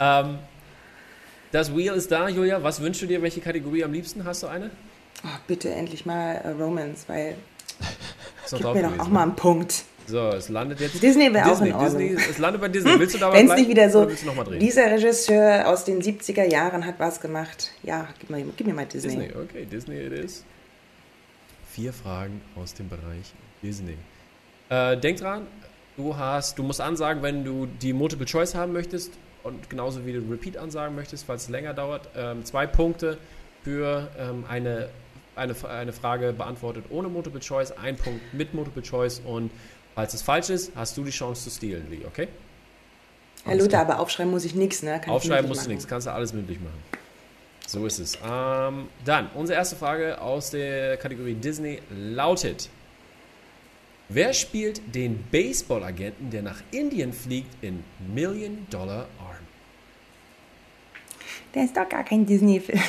Ähm, 0.00 0.38
das 1.52 1.74
Wheel 1.74 1.94
ist 1.94 2.10
da, 2.10 2.28
Julia. 2.28 2.62
Was 2.62 2.80
wünschst 2.80 3.02
du 3.02 3.06
dir? 3.06 3.20
Welche 3.22 3.40
Kategorie 3.40 3.84
am 3.84 3.92
liebsten? 3.92 4.24
Hast 4.24 4.42
du 4.42 4.46
eine? 4.46 4.70
Oh, 5.24 5.28
bitte 5.46 5.70
endlich 5.70 6.06
mal 6.06 6.36
äh, 6.36 6.48
Romance, 6.50 7.04
weil 7.08 7.36
gib 8.50 8.74
mir 8.74 8.82
doch 8.82 8.98
auch 8.98 9.08
mal 9.08 9.22
einen 9.22 9.36
Punkt. 9.36 9.84
So, 10.10 10.28
es 10.30 10.48
landet 10.48 10.80
jetzt. 10.80 11.00
Disney 11.00 11.32
wäre 11.32 11.52
auch 11.52 11.60
in 11.60 11.72
Ordnung. 11.72 12.00
Disney, 12.00 12.30
es 12.30 12.38
landet 12.38 12.60
bei 12.60 12.68
Disney. 12.68 12.98
Willst 12.98 13.14
du 13.14 13.18
da 13.18 13.32
Wenn 13.32 13.48
es 13.48 13.56
nicht 13.56 13.68
wieder 13.68 13.88
so. 13.90 14.06
Dieser 14.58 14.90
Regisseur 14.90 15.68
aus 15.68 15.84
den 15.84 16.02
70er 16.02 16.50
Jahren 16.50 16.84
hat 16.84 16.96
was 16.98 17.20
gemacht. 17.20 17.70
Ja, 17.84 18.08
gib, 18.18 18.28
mal, 18.28 18.44
gib 18.56 18.66
mir 18.66 18.74
mal 18.74 18.86
Disney. 18.86 19.16
Disney, 19.16 19.30
okay, 19.40 19.64
Disney 19.64 19.96
it 20.00 20.12
is. 20.12 20.44
Vier 21.70 21.92
Fragen 21.92 22.40
aus 22.56 22.74
dem 22.74 22.88
Bereich 22.88 23.32
Disney. 23.62 23.96
Äh, 24.68 24.96
denk 24.96 25.18
dran, 25.18 25.46
du 25.96 26.16
hast, 26.16 26.58
du 26.58 26.64
musst 26.64 26.80
ansagen, 26.80 27.22
wenn 27.22 27.44
du 27.44 27.66
die 27.66 27.92
Multiple 27.92 28.26
Choice 28.26 28.56
haben 28.56 28.72
möchtest 28.72 29.12
und 29.44 29.70
genauso 29.70 30.04
wie 30.04 30.12
du 30.12 30.20
Repeat 30.28 30.56
ansagen 30.56 30.96
möchtest, 30.96 31.24
falls 31.24 31.44
es 31.44 31.48
länger 31.48 31.72
dauert. 31.72 32.08
Ähm, 32.16 32.44
zwei 32.44 32.66
Punkte 32.66 33.18
für 33.62 34.08
ähm, 34.18 34.44
eine, 34.48 34.88
eine, 35.36 35.54
eine 35.68 35.92
Frage 35.92 36.32
beantwortet 36.32 36.86
ohne 36.90 37.08
Multiple 37.08 37.40
Choice, 37.40 37.70
ein 37.72 37.96
Punkt 37.96 38.34
mit 38.34 38.54
Multiple 38.54 38.82
Choice 38.82 39.20
und 39.24 39.52
Falls 40.00 40.14
es 40.14 40.22
falsch 40.22 40.48
ist, 40.48 40.72
hast 40.74 40.96
du 40.96 41.04
die 41.04 41.10
Chance 41.10 41.44
zu 41.44 41.54
stehlen, 41.54 41.86
Lee, 41.90 42.06
okay? 42.06 42.28
Herr 43.44 43.56
Luther, 43.56 43.80
aber 43.80 44.00
aufschreiben 44.00 44.30
muss 44.30 44.46
ich 44.46 44.54
nichts, 44.54 44.82
ne? 44.82 44.98
Kann 44.98 45.12
aufschreiben 45.12 45.46
musst 45.46 45.66
du 45.66 45.68
nichts, 45.68 45.86
kannst 45.86 46.06
du 46.06 46.10
alles 46.10 46.32
mündlich 46.32 46.58
machen. 46.58 46.82
So 47.66 47.84
ist 47.84 47.98
es. 47.98 48.16
Ähm, 48.26 48.88
dann, 49.04 49.28
unsere 49.34 49.58
erste 49.58 49.76
Frage 49.76 50.18
aus 50.18 50.52
der 50.52 50.96
Kategorie 50.96 51.34
Disney 51.34 51.82
lautet: 51.90 52.70
Wer 54.08 54.32
spielt 54.32 54.80
den 54.94 55.22
Baseball-Agenten, 55.30 56.30
der 56.30 56.40
nach 56.40 56.62
Indien 56.70 57.12
fliegt 57.12 57.62
in 57.62 57.84
Million 58.14 58.66
Dollar 58.70 59.06
Arm? 59.18 59.44
Der 61.54 61.64
ist 61.64 61.76
doch 61.76 61.86
gar 61.86 62.04
kein 62.04 62.24
Disney-Film. 62.24 62.80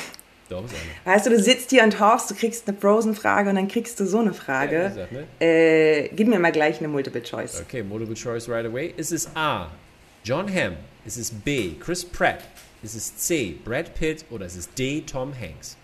Weißt 1.04 1.26
du, 1.26 1.30
du 1.30 1.42
sitzt 1.42 1.70
hier 1.70 1.82
und 1.82 1.98
horchst, 1.98 2.30
du 2.30 2.34
kriegst 2.34 2.68
eine 2.68 2.76
Frozen-Frage 2.76 3.50
und 3.50 3.56
dann 3.56 3.68
kriegst 3.68 3.98
du 4.00 4.06
so 4.06 4.18
eine 4.18 4.34
Frage. 4.34 4.82
Ja, 4.82 4.88
gesagt, 4.88 5.12
ne? 5.12 5.26
äh, 5.40 6.08
gib 6.14 6.28
mir 6.28 6.38
mal 6.38 6.52
gleich 6.52 6.78
eine 6.78 6.88
Multiple 6.88 7.22
Choice. 7.22 7.62
Okay, 7.62 7.82
Multiple 7.82 8.14
Choice 8.14 8.48
right 8.48 8.66
away. 8.66 8.92
Ist 8.96 9.12
es 9.12 9.28
A. 9.34 9.70
John 10.24 10.52
Hamm? 10.52 10.76
Ist 11.04 11.16
es 11.16 11.30
B. 11.30 11.72
Chris 11.80 12.04
Pratt? 12.04 12.40
Ist 12.82 12.94
es 12.94 13.16
C. 13.16 13.56
Brad 13.64 13.94
Pitt? 13.94 14.24
Oder 14.30 14.46
ist 14.46 14.56
es 14.56 14.72
D. 14.74 15.02
Tom 15.02 15.32
Hanks? 15.38 15.76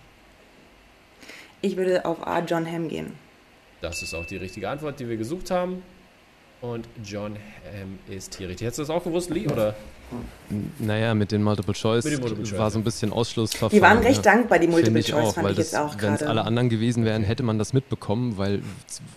Ich 1.61 1.75
würde 1.75 2.05
auf 2.05 2.25
A. 2.25 2.39
John 2.39 2.65
Hamm 2.65 2.87
gehen. 2.87 3.13
Das 3.81 4.01
ist 4.01 4.13
auch 4.13 4.25
die 4.25 4.37
richtige 4.37 4.69
Antwort, 4.69 4.99
die 4.99 5.09
wir 5.09 5.17
gesucht 5.17 5.51
haben. 5.51 5.83
Und 6.61 6.87
John 7.03 7.37
Hamm 7.73 7.99
ist 8.07 8.35
hier 8.35 8.49
richtig. 8.49 8.65
Hättest 8.65 8.79
du 8.79 8.83
das 8.83 8.89
auch 8.89 9.03
gewusst, 9.03 9.29
Lee? 9.29 9.47
Oder? 9.47 9.75
Naja, 10.79 11.13
mit 11.13 11.31
den 11.31 11.43
Multiple 11.43 11.73
Choice, 11.73 12.05
mit 12.05 12.19
Multiple 12.19 12.43
Choice 12.43 12.57
war 12.57 12.71
so 12.71 12.79
ein 12.79 12.83
bisschen 12.83 13.13
Ausschlussverfahren. 13.13 13.77
Die 13.77 13.81
waren 13.81 13.99
recht 13.99 14.25
ja. 14.25 14.33
dankbar, 14.33 14.57
die 14.57 14.67
Multiple 14.67 15.03
Choice, 15.03 15.27
auch, 15.27 15.33
fand 15.35 15.51
ich 15.51 15.57
jetzt 15.57 15.77
auch 15.77 15.95
Wenn 15.99 16.13
es 16.13 16.23
alle 16.23 16.43
anderen 16.43 16.69
gewesen 16.69 17.05
wären, 17.05 17.23
hätte 17.23 17.43
man 17.43 17.59
das 17.59 17.73
mitbekommen, 17.73 18.37
weil 18.37 18.61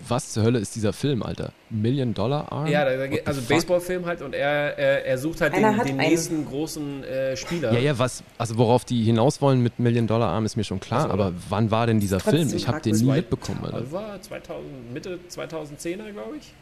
was 0.07 0.33
zur 0.33 0.43
Hölle 0.43 0.59
ist 0.59 0.77
dieser 0.77 0.93
Film, 0.93 1.23
Alter? 1.23 1.53
Million 1.71 2.13
Dollar 2.13 2.53
Arm? 2.53 2.67
Ja, 2.67 2.85
da, 2.85 3.03
also 3.25 3.41
Baseballfilm 3.41 4.05
halt 4.05 4.21
und 4.21 4.35
er, 4.35 4.79
er, 4.79 5.07
er 5.07 5.19
sucht 5.19 5.41
halt 5.41 5.57
den, 5.57 5.65
den 5.87 5.97
nächsten 5.97 6.47
großen 6.47 7.05
äh, 7.05 7.37
Spieler. 7.37 7.73
Ja, 7.73 7.81
ja, 7.81 7.99
was, 7.99 8.23
also 8.37 8.59
worauf 8.59 8.85
die 8.85 9.03
hinaus 9.03 9.41
wollen 9.41 9.63
mit 9.63 9.79
Million 9.79 10.07
Dollar 10.07 10.29
Arm 10.29 10.45
ist 10.45 10.57
mir 10.57 10.65
schon 10.65 10.81
klar, 10.81 11.05
also, 11.05 11.13
aber 11.15 11.33
wann 11.49 11.71
war 11.71 11.87
denn 11.87 12.01
dieser 12.01 12.21
Film? 12.21 12.53
Ich 12.55 12.69
habe 12.69 12.81
den 12.81 12.95
nie 12.95 13.11
mitbekommen, 13.11 13.61
Alter. 13.65 13.77
Also 13.77 13.93
war 13.93 14.21
2000, 14.21 14.93
Mitte 14.93 15.19
2010er, 15.31 16.13
glaube 16.13 16.37
ich. 16.39 16.53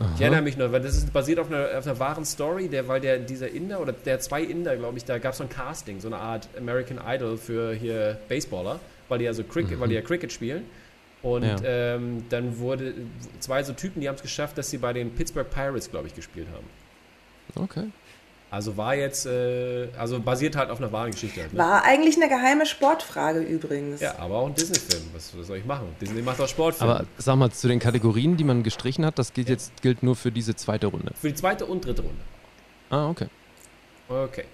Aha. 0.00 0.10
Ich 0.14 0.20
erinnere 0.22 0.40
mich 0.40 0.56
noch, 0.56 0.72
weil 0.72 0.80
das 0.80 0.96
ist 0.96 1.12
basiert 1.12 1.38
auf 1.38 1.52
einer, 1.52 1.78
auf 1.78 1.86
einer 1.86 1.98
wahren 1.98 2.24
Story, 2.24 2.68
der, 2.68 2.88
weil 2.88 3.00
der, 3.00 3.18
dieser 3.18 3.50
Inder 3.50 3.80
oder 3.80 3.92
der 3.92 4.18
zwei 4.18 4.42
Inder, 4.42 4.74
glaube 4.76 4.96
ich, 4.96 5.04
da 5.04 5.18
gab 5.18 5.32
es 5.32 5.38
so 5.38 5.44
ein 5.44 5.50
Casting, 5.50 6.00
so 6.00 6.08
eine 6.08 6.16
Art 6.16 6.48
American 6.56 6.98
Idol 7.06 7.36
für 7.36 7.74
hier 7.74 8.18
Baseballer, 8.28 8.80
weil 9.10 9.18
die 9.18 9.28
also 9.28 9.44
Cricket, 9.44 9.76
mhm. 9.76 9.80
weil 9.80 9.88
die 9.88 9.96
ja 9.96 10.00
Cricket 10.00 10.32
spielen. 10.32 10.64
Und 11.22 11.44
ja. 11.44 11.56
ähm, 11.64 12.24
dann 12.30 12.58
wurde 12.58 12.94
zwei 13.40 13.62
so 13.62 13.74
Typen, 13.74 14.00
die 14.00 14.08
haben 14.08 14.16
es 14.16 14.22
geschafft, 14.22 14.56
dass 14.56 14.70
sie 14.70 14.78
bei 14.78 14.94
den 14.94 15.14
Pittsburgh 15.14 15.50
Pirates, 15.50 15.90
glaube 15.90 16.06
ich, 16.06 16.14
gespielt 16.14 16.46
haben. 16.54 17.62
Okay. 17.62 17.88
Also 18.50 18.76
war 18.76 18.96
jetzt, 18.96 19.26
äh, 19.26 19.88
also 19.96 20.18
basiert 20.18 20.56
halt 20.56 20.70
auf 20.70 20.78
einer 20.78 20.90
wahren 20.90 21.12
Geschichte. 21.12 21.40
Ne? 21.40 21.48
War 21.52 21.84
eigentlich 21.84 22.16
eine 22.16 22.28
geheime 22.28 22.66
Sportfrage 22.66 23.38
übrigens. 23.38 24.00
Ja, 24.00 24.18
aber 24.18 24.38
auch 24.38 24.46
ein 24.46 24.54
Disney-Film. 24.56 25.04
Was, 25.12 25.38
was, 25.38 25.46
soll 25.46 25.58
ich 25.58 25.64
machen? 25.64 25.94
Disney 26.00 26.20
macht 26.20 26.40
auch 26.40 26.48
Sportfilme. 26.48 26.94
Aber 26.94 27.06
sag 27.16 27.36
mal, 27.36 27.52
zu 27.52 27.68
den 27.68 27.78
Kategorien, 27.78 28.36
die 28.36 28.42
man 28.42 28.64
gestrichen 28.64 29.06
hat, 29.06 29.20
das 29.20 29.32
gilt 29.34 29.48
ja. 29.48 29.52
jetzt 29.52 29.80
gilt 29.82 30.02
nur 30.02 30.16
für 30.16 30.32
diese 30.32 30.56
zweite 30.56 30.88
Runde. 30.88 31.12
Für 31.20 31.28
die 31.28 31.34
zweite 31.36 31.64
und 31.64 31.84
dritte 31.84 32.02
Runde. 32.02 32.20
Ah, 32.90 33.08
okay. 33.08 33.28
Okay. 34.08 34.44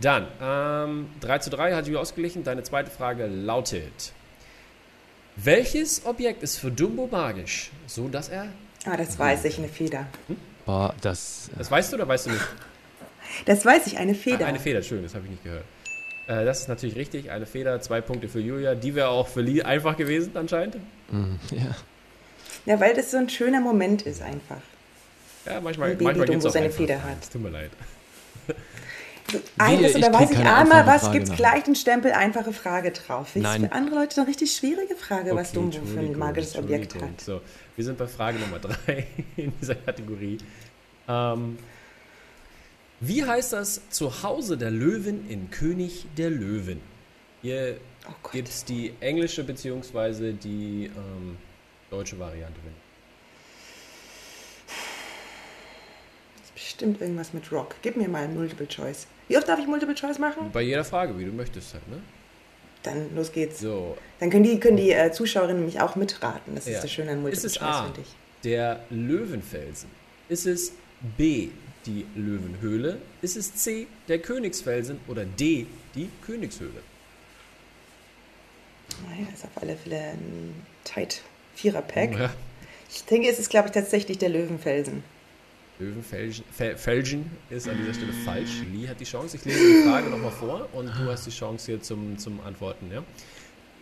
Dann, 0.00 0.26
ähm, 0.42 1.06
3 1.20 1.38
zu 1.38 1.48
3 1.48 1.74
hat 1.74 1.86
Julia 1.86 2.00
ausgeglichen. 2.00 2.44
Deine 2.44 2.62
zweite 2.62 2.90
Frage 2.90 3.26
lautet: 3.26 4.12
Welches 5.36 6.04
Objekt 6.04 6.42
ist 6.42 6.58
für 6.58 6.70
Dumbo 6.70 7.08
magisch, 7.10 7.70
so 7.86 8.08
dass 8.08 8.28
er. 8.28 8.48
Ah, 8.84 8.98
das 8.98 9.18
weiß 9.18 9.46
ich, 9.46 9.56
eine 9.56 9.68
Feder. 9.68 10.08
Hm? 10.26 10.36
Boah, 10.66 10.94
das. 11.00 11.48
Das 11.56 11.70
weißt 11.70 11.92
du 11.92 11.96
oder 11.96 12.08
weißt 12.08 12.26
du 12.26 12.30
nicht? 12.32 12.44
Das 13.46 13.64
weiß 13.64 13.86
ich, 13.86 13.98
eine 13.98 14.14
Feder. 14.14 14.46
Ah, 14.46 14.48
eine 14.48 14.58
Feder, 14.58 14.82
schön, 14.82 15.02
das 15.02 15.14
habe 15.14 15.24
ich 15.24 15.30
nicht 15.30 15.44
gehört. 15.44 15.64
Äh, 16.26 16.44
das 16.44 16.60
ist 16.60 16.68
natürlich 16.68 16.96
richtig, 16.96 17.30
eine 17.30 17.46
Feder, 17.46 17.80
zwei 17.80 18.00
Punkte 18.00 18.28
für 18.28 18.40
Julia. 18.40 18.74
Die 18.74 18.94
wäre 18.94 19.08
auch 19.08 19.28
für 19.28 19.42
Lee 19.42 19.62
einfach 19.62 19.96
gewesen 19.96 20.36
anscheinend. 20.36 20.76
Mhm, 21.10 21.38
ja. 21.50 21.74
Ja, 22.66 22.80
weil 22.80 22.94
das 22.94 23.10
so 23.10 23.18
ein 23.18 23.28
schöner 23.28 23.60
Moment 23.60 24.02
ist 24.02 24.22
einfach. 24.22 24.60
Ja, 25.44 25.60
manchmal, 25.60 25.90
ein 25.90 25.98
manchmal 26.00 26.26
gibt 26.26 26.38
es 26.38 26.46
auch 26.46 26.50
seine. 26.50 26.70
Feder 26.70 27.02
hat. 27.02 27.22
Es 27.22 27.28
tut 27.28 27.42
mir 27.42 27.50
leid. 27.50 27.70
Eines, 29.58 29.94
oder 29.96 30.12
weiß 30.12 30.30
ich 30.32 30.38
einmal 30.38 30.86
was, 30.86 31.10
gibt 31.10 31.28
es 31.28 31.34
gleich 31.34 31.64
den 31.64 31.74
Stempel 31.74 32.12
einfache 32.12 32.52
Frage 32.52 32.90
drauf. 32.90 33.34
Ist 33.34 33.42
Nein. 33.42 33.62
für 33.62 33.72
andere 33.72 33.96
Leute 33.96 34.20
eine 34.20 34.28
richtig 34.28 34.54
schwierige 34.54 34.94
Frage, 34.96 35.30
okay, 35.30 35.40
was 35.40 35.52
Dumbo 35.52 35.78
für 35.84 36.00
ein 36.00 36.16
magisches 36.16 36.56
Objekt 36.56 36.94
hat. 36.96 37.20
So, 37.20 37.40
wir 37.74 37.84
sind 37.84 37.96
bei 37.96 38.06
Frage 38.06 38.38
Nummer 38.38 38.58
drei 38.60 39.06
in 39.36 39.52
dieser 39.60 39.76
Kategorie. 39.76 40.38
Ähm, 41.08 41.58
wie 43.00 43.24
heißt 43.24 43.52
das 43.52 43.80
Zuhause 43.90 44.56
der 44.56 44.70
Löwen 44.70 45.28
in 45.28 45.50
König 45.50 46.06
der 46.16 46.30
Löwen? 46.30 46.80
Hier 47.42 47.76
oh 48.08 48.28
gibt 48.30 48.48
es 48.48 48.64
die 48.64 48.92
englische 49.00 49.44
bzw. 49.44 50.32
die 50.32 50.90
ähm, 50.96 51.36
deutsche 51.90 52.18
Variante. 52.18 52.58
Das 56.36 56.46
ist 56.46 56.54
bestimmt 56.54 57.00
irgendwas 57.00 57.32
mit 57.32 57.50
Rock. 57.52 57.74
Gib 57.82 57.96
mir 57.96 58.08
mal 58.08 58.28
Multiple 58.28 58.68
Choice. 58.68 59.06
Wie 59.28 59.36
oft 59.36 59.48
darf 59.48 59.58
ich 59.58 59.66
Multiple 59.66 59.94
Choice 59.94 60.18
machen? 60.18 60.50
Bei 60.52 60.62
jeder 60.62 60.84
Frage, 60.84 61.18
wie 61.18 61.24
du 61.24 61.32
möchtest 61.32 61.74
halt, 61.74 61.86
ne? 61.88 62.00
Dann 62.82 63.14
los 63.14 63.32
geht's. 63.32 63.60
So. 63.60 63.96
Dann 64.20 64.30
können 64.30 64.44
die, 64.44 64.60
können 64.60 64.76
die 64.76 64.92
äh, 64.92 65.10
Zuschauerinnen 65.10 65.56
nämlich 65.56 65.80
auch 65.80 65.96
mitraten. 65.96 66.54
Das 66.54 66.66
ja. 66.66 66.74
ist 66.74 66.84
das 66.84 66.92
Schöne 66.92 67.12
an 67.12 67.22
Multiple 67.22 67.46
ist 67.46 67.56
es 67.56 67.58
Choice, 67.58 67.80
finde 67.84 68.00
ich. 68.02 68.14
Der 68.44 68.80
Löwenfelsen. 68.90 69.88
Ist 70.28 70.46
es 70.46 70.72
B, 71.16 71.48
die 71.86 72.06
Löwenhöhle? 72.14 72.98
Ist 73.22 73.36
es 73.36 73.54
C, 73.54 73.86
der 74.08 74.18
Königsfelsen 74.18 74.98
oder 75.08 75.24
D, 75.24 75.66
die 75.94 76.08
Königshöhle? 76.24 76.82
Naja, 79.08 79.26
ist 79.32 79.44
auf 79.44 79.62
alle 79.62 79.76
Fälle 79.76 79.98
ein 79.98 80.54
tight 80.84 81.22
Vierer-Pack. 81.54 82.18
Ja. 82.18 82.34
Ich 82.90 83.04
denke, 83.04 83.28
es 83.28 83.38
ist, 83.38 83.50
glaube 83.50 83.68
ich, 83.68 83.72
tatsächlich 83.72 84.18
der 84.18 84.28
Löwenfelsen. 84.28 85.02
Löwenfelgen 85.78 87.30
ist 87.50 87.68
an 87.68 87.76
dieser 87.78 87.94
Stelle 87.94 88.12
falsch. 88.24 88.62
Lee 88.72 88.86
hat 88.86 89.00
die 89.00 89.04
Chance. 89.04 89.36
Ich 89.36 89.44
lese 89.44 89.58
die 89.58 89.88
Frage 89.88 90.08
nochmal 90.08 90.30
vor 90.30 90.68
und 90.72 90.86
du 90.86 91.10
hast 91.10 91.26
die 91.26 91.30
Chance 91.30 91.66
hier 91.66 91.82
zum, 91.82 92.16
zum 92.18 92.40
Antworten. 92.40 92.90
Ja? 92.92 93.02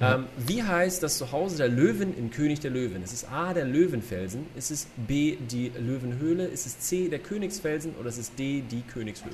Ähm, 0.03 0.27
wie 0.37 0.65
heißt 0.65 1.01
das 1.05 1.17
Zuhause 1.17 1.59
der 1.59 1.69
Löwen 1.69 2.17
in 2.17 2.33
König 2.33 2.59
der 2.59 2.73
Löwen? 2.73 3.05
Ist 3.05 3.13
es 3.13 3.25
A, 3.25 3.55
der 3.55 3.65
Löwenfelsen? 3.65 4.47
Ist 4.57 4.73
es 4.73 4.89
B, 4.97 5.37
die 5.37 5.71
Löwenhöhle? 5.79 6.45
Ist 6.45 6.67
es 6.67 6.81
C, 6.81 7.09
der 7.09 7.21
Königsfelsen? 7.21 7.95
Oder 7.95 8.09
ist 8.09 8.19
es 8.19 8.35
D, 8.35 8.65
die 8.69 8.83
Königshöhle? 8.83 9.31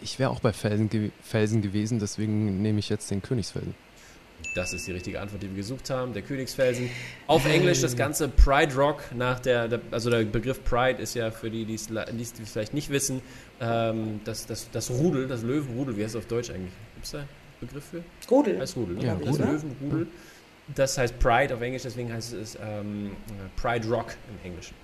Ich 0.00 0.20
wäre 0.20 0.30
auch 0.30 0.38
bei 0.38 0.52
Felsen, 0.52 0.88
ge 0.88 1.10
Felsen 1.22 1.60
gewesen, 1.60 1.98
deswegen 1.98 2.62
nehme 2.62 2.78
ich 2.78 2.88
jetzt 2.88 3.10
den 3.10 3.20
Königsfelsen. 3.20 3.74
Das 4.54 4.72
ist 4.72 4.86
die 4.86 4.92
richtige 4.92 5.20
Antwort, 5.20 5.42
die 5.42 5.48
wir 5.48 5.56
gesucht 5.56 5.90
haben. 5.90 6.12
Der 6.12 6.22
Königsfelsen. 6.22 6.90
Auf 7.26 7.46
Englisch 7.46 7.80
das 7.80 7.96
Ganze 7.96 8.28
Pride 8.28 8.74
Rock 8.76 9.02
nach 9.12 9.40
der, 9.40 9.66
der 9.66 9.80
also 9.90 10.10
der 10.10 10.22
Begriff 10.24 10.62
Pride 10.62 11.02
ist 11.02 11.14
ja 11.14 11.32
für 11.32 11.50
die, 11.50 11.64
die 11.64 11.74
es 11.74 11.88
vielleicht 12.44 12.74
nicht 12.74 12.90
wissen, 12.90 13.22
ähm, 13.60 14.20
das, 14.24 14.46
das, 14.46 14.70
das 14.70 14.90
Rudel, 14.90 15.26
das 15.26 15.42
Löwenrudel, 15.42 15.96
wie 15.96 16.04
heißt 16.04 16.14
es 16.14 16.20
auf 16.20 16.26
Deutsch 16.26 16.50
eigentlich? 16.50 16.74
Gibt 16.94 17.06
es 17.06 17.10
da 17.12 17.24
Begriff 17.66 17.84
für? 17.90 18.02
Rudel. 18.30 18.60
Heißt 18.60 18.76
Rudel, 18.76 18.96
ne? 18.96 19.04
Ja, 19.04 19.14
das 19.16 19.28
Rudel. 19.28 19.46
Löwenrudel. 19.46 20.06
Das 20.74 20.96
heißt 20.96 21.18
Pride 21.18 21.54
auf 21.54 21.60
Englisch, 21.60 21.82
deswegen 21.82 22.12
heißt 22.12 22.32
es 22.32 22.56
ähm, 22.62 23.10
Pride 23.56 23.86
Rock 23.88 24.14
im 24.30 24.46
Englischen. 24.50 24.74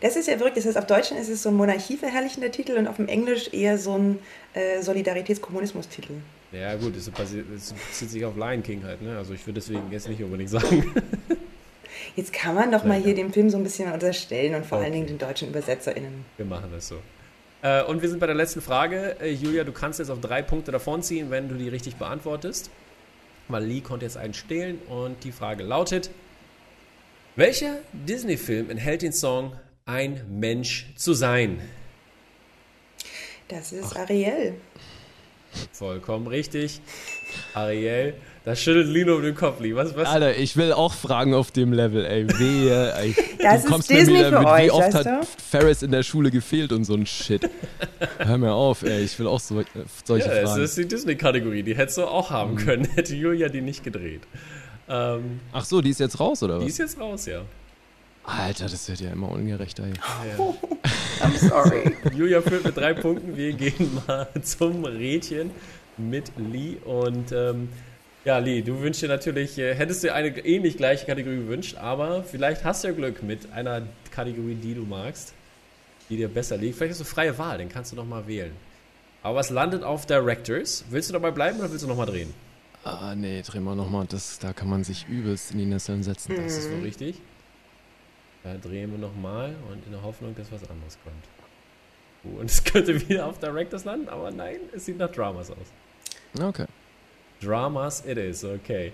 Das 0.00 0.16
ist 0.16 0.26
ja 0.28 0.36
verrückt. 0.36 0.56
Das 0.56 0.66
heißt, 0.66 0.76
auf 0.78 0.86
Deutsch 0.86 1.10
ist 1.12 1.28
es 1.28 1.42
so 1.42 1.48
ein 1.50 1.54
monarchieverherrlichender 1.54 2.50
Titel 2.50 2.72
und 2.72 2.86
auf 2.88 2.96
dem 2.96 3.08
Englisch 3.08 3.52
eher 3.52 3.78
so 3.78 3.96
ein 3.96 4.18
äh, 4.54 4.82
Solidaritätskommunismus-Titel. 4.82 6.14
Ja, 6.50 6.74
gut, 6.76 6.94
das 6.96 7.08
bezieht 7.10 8.10
sich 8.10 8.24
auf 8.24 8.36
Lion 8.36 8.62
King 8.62 8.84
halt, 8.84 9.00
ne? 9.00 9.16
Also 9.16 9.32
ich 9.32 9.46
würde 9.46 9.60
deswegen 9.60 9.90
jetzt 9.90 10.08
nicht 10.08 10.22
unbedingt 10.22 10.50
sagen. 10.50 10.92
Jetzt 12.16 12.32
kann 12.32 12.54
man 12.54 12.70
doch 12.70 12.84
mal 12.84 12.98
Ja. 12.98 13.04
hier 13.06 13.14
dem 13.14 13.32
Film 13.32 13.48
so 13.48 13.56
ein 13.56 13.62
bisschen 13.62 13.90
unterstellen 13.90 14.54
und 14.54 14.66
vor 14.66 14.76
Okay. 14.78 14.84
allen 14.86 14.92
Dingen 14.94 15.06
den 15.06 15.18
deutschen 15.18 15.48
ÜbersetzerInnen. 15.48 16.24
Wir 16.36 16.46
machen 16.46 16.68
das 16.72 16.88
so. 16.88 16.96
Äh, 17.62 17.84
und 17.84 18.02
wir 18.02 18.08
sind 18.08 18.18
bei 18.18 18.26
der 18.26 18.34
letzten 18.34 18.60
Frage. 18.60 19.16
Äh, 19.20 19.32
Julia, 19.32 19.64
du 19.64 19.72
kannst 19.72 20.00
jetzt 20.00 20.10
auf 20.10 20.20
drei 20.20 20.42
Punkte 20.42 20.72
davonziehen, 20.72 21.30
wenn 21.30 21.48
du 21.48 21.54
die 21.54 21.68
richtig 21.68 21.96
beantwortest. 21.96 22.70
Weil 23.48 23.64
Lee 23.64 23.80
konnte 23.80 24.04
jetzt 24.04 24.16
einen 24.16 24.34
stehlen 24.34 24.78
und 24.88 25.24
die 25.24 25.32
Frage 25.32 25.62
lautet: 25.62 26.10
Welcher 27.36 27.78
Disney-Film 27.92 28.70
enthält 28.70 29.02
den 29.02 29.12
Song 29.12 29.56
Ein 29.86 30.24
Mensch 30.28 30.92
zu 30.96 31.14
sein? 31.14 31.60
Das 33.48 33.72
ist 33.72 33.96
Ariel. 33.96 34.54
Vollkommen 35.72 36.26
richtig. 36.26 36.80
Ariel, 37.54 38.14
da 38.44 38.56
schüttelt 38.56 38.88
Lino 38.88 39.16
um 39.16 39.22
den 39.22 39.34
Kopf, 39.36 39.60
Lee. 39.60 39.74
Was, 39.74 39.94
was? 39.96 40.08
Alter, 40.08 40.36
ich 40.36 40.56
will 40.56 40.72
auch 40.72 40.92
fragen 40.92 41.32
auf 41.32 41.52
dem 41.52 41.72
Level, 41.72 42.04
ey. 42.04 42.26
Wehe, 42.28 42.94
ey. 42.94 43.14
Das 43.38 43.62
du 43.62 43.66
ist 43.66 43.72
kommst 43.72 43.90
Disney 43.90 44.12
mir 44.12 44.18
wieder 44.18 44.28
für 44.30 44.38
mit, 44.38 44.48
euch, 44.48 44.64
wie 44.64 44.70
oft 44.70 44.94
hat 44.94 45.26
Ferris 45.50 45.82
in 45.82 45.90
der 45.90 46.02
Schule 46.02 46.30
gefehlt 46.30 46.72
und 46.72 46.84
so 46.84 46.94
ein 46.94 47.06
Shit. 47.06 47.48
Hör 48.18 48.38
mir 48.38 48.52
auf, 48.52 48.82
ey. 48.82 49.02
Ich 49.02 49.18
will 49.18 49.26
auch 49.26 49.40
so, 49.40 49.60
äh, 49.60 49.64
solche 50.04 50.28
ja, 50.28 50.34
es 50.34 50.50
Fragen. 50.50 50.62
ist 50.64 50.76
die 50.76 50.86
Disney-Kategorie. 50.86 51.62
Die 51.62 51.76
hättest 51.76 51.98
du 51.98 52.04
auch 52.04 52.30
haben 52.30 52.56
können, 52.56 52.84
hätte 52.94 53.14
Julia 53.14 53.48
die 53.48 53.60
nicht 53.60 53.84
gedreht. 53.84 54.22
Ähm, 54.88 55.40
Ach 55.52 55.64
so, 55.64 55.80
die 55.80 55.90
ist 55.90 56.00
jetzt 56.00 56.18
raus, 56.18 56.42
oder 56.42 56.58
die 56.58 56.64
was? 56.64 56.72
ist 56.72 56.78
jetzt 56.78 57.00
raus, 57.00 57.26
ja. 57.26 57.42
Alter, 58.24 58.64
das 58.68 58.88
wird 58.88 59.00
ja 59.00 59.10
immer 59.10 59.30
ungerechter, 59.30 59.84
ey. 59.84 59.92
ja. 60.38 60.54
I'm 61.24 61.48
sorry. 61.48 61.96
Julia 62.16 62.40
führt 62.40 62.64
mit 62.64 62.76
drei 62.76 62.94
Punkten. 62.94 63.36
Wir 63.36 63.52
gehen 63.52 64.00
mal 64.06 64.28
zum 64.42 64.84
Rädchen 64.84 65.50
mit 65.96 66.32
Lee. 66.36 66.76
Und 66.84 67.32
ähm, 67.32 67.68
ja, 68.24 68.38
Lee, 68.38 68.62
du 68.62 68.80
wünschst 68.80 69.02
dir 69.02 69.08
natürlich, 69.08 69.58
äh, 69.58 69.74
hättest 69.74 70.02
dir 70.02 70.14
eine 70.14 70.28
ähnlich 70.44 70.76
gleiche 70.76 71.06
Kategorie 71.06 71.36
gewünscht, 71.36 71.76
aber 71.76 72.22
vielleicht 72.22 72.64
hast 72.64 72.84
du 72.84 72.88
ja 72.88 72.94
Glück 72.94 73.22
mit 73.22 73.52
einer 73.52 73.82
Kategorie, 74.10 74.54
die 74.54 74.74
du 74.74 74.82
magst, 74.82 75.34
die 76.08 76.16
dir 76.16 76.28
besser 76.28 76.56
liegt. 76.56 76.76
Vielleicht 76.76 76.92
hast 76.92 77.00
du 77.00 77.04
freie 77.04 77.36
Wahl, 77.38 77.58
den 77.58 77.68
kannst 77.68 77.92
du 77.92 77.96
noch 77.96 78.06
mal 78.06 78.26
wählen. 78.26 78.52
Aber 79.22 79.40
es 79.40 79.50
landet 79.50 79.82
auf 79.82 80.06
Directors. 80.06 80.84
Willst 80.90 81.08
du 81.08 81.12
dabei 81.12 81.30
bleiben 81.30 81.58
oder 81.58 81.70
willst 81.70 81.84
du 81.84 81.88
noch 81.88 81.96
mal 81.96 82.06
drehen? 82.06 82.32
Ah, 82.84 83.14
nee, 83.14 83.42
dreh 83.42 83.60
mal 83.60 83.76
nochmal. 83.76 84.06
Da 84.40 84.52
kann 84.52 84.68
man 84.68 84.82
sich 84.82 85.06
übelst 85.08 85.52
in 85.52 85.58
die 85.58 85.66
Nesseln 85.66 86.02
setzen. 86.02 86.34
Das 86.36 86.56
ist 86.56 86.70
wohl 86.70 86.80
richtig. 86.80 87.20
Da 88.42 88.54
drehen 88.54 88.90
wir 88.90 88.98
nochmal 88.98 89.54
und 89.70 89.84
in 89.86 89.92
der 89.92 90.02
Hoffnung, 90.02 90.34
dass 90.34 90.50
was 90.50 90.68
anderes 90.68 90.98
kommt. 91.04 92.38
Und 92.38 92.46
es 92.50 92.64
könnte 92.64 93.08
wieder 93.08 93.26
auf 93.26 93.38
Directors 93.38 93.84
landen, 93.84 94.08
aber 94.08 94.30
nein, 94.30 94.58
es 94.74 94.84
sieht 94.86 94.98
nach 94.98 95.10
Dramas 95.10 95.50
aus. 95.50 95.56
Okay. 96.40 96.66
Dramas 97.42 98.04
it 98.06 98.18
is, 98.18 98.44
okay. 98.44 98.92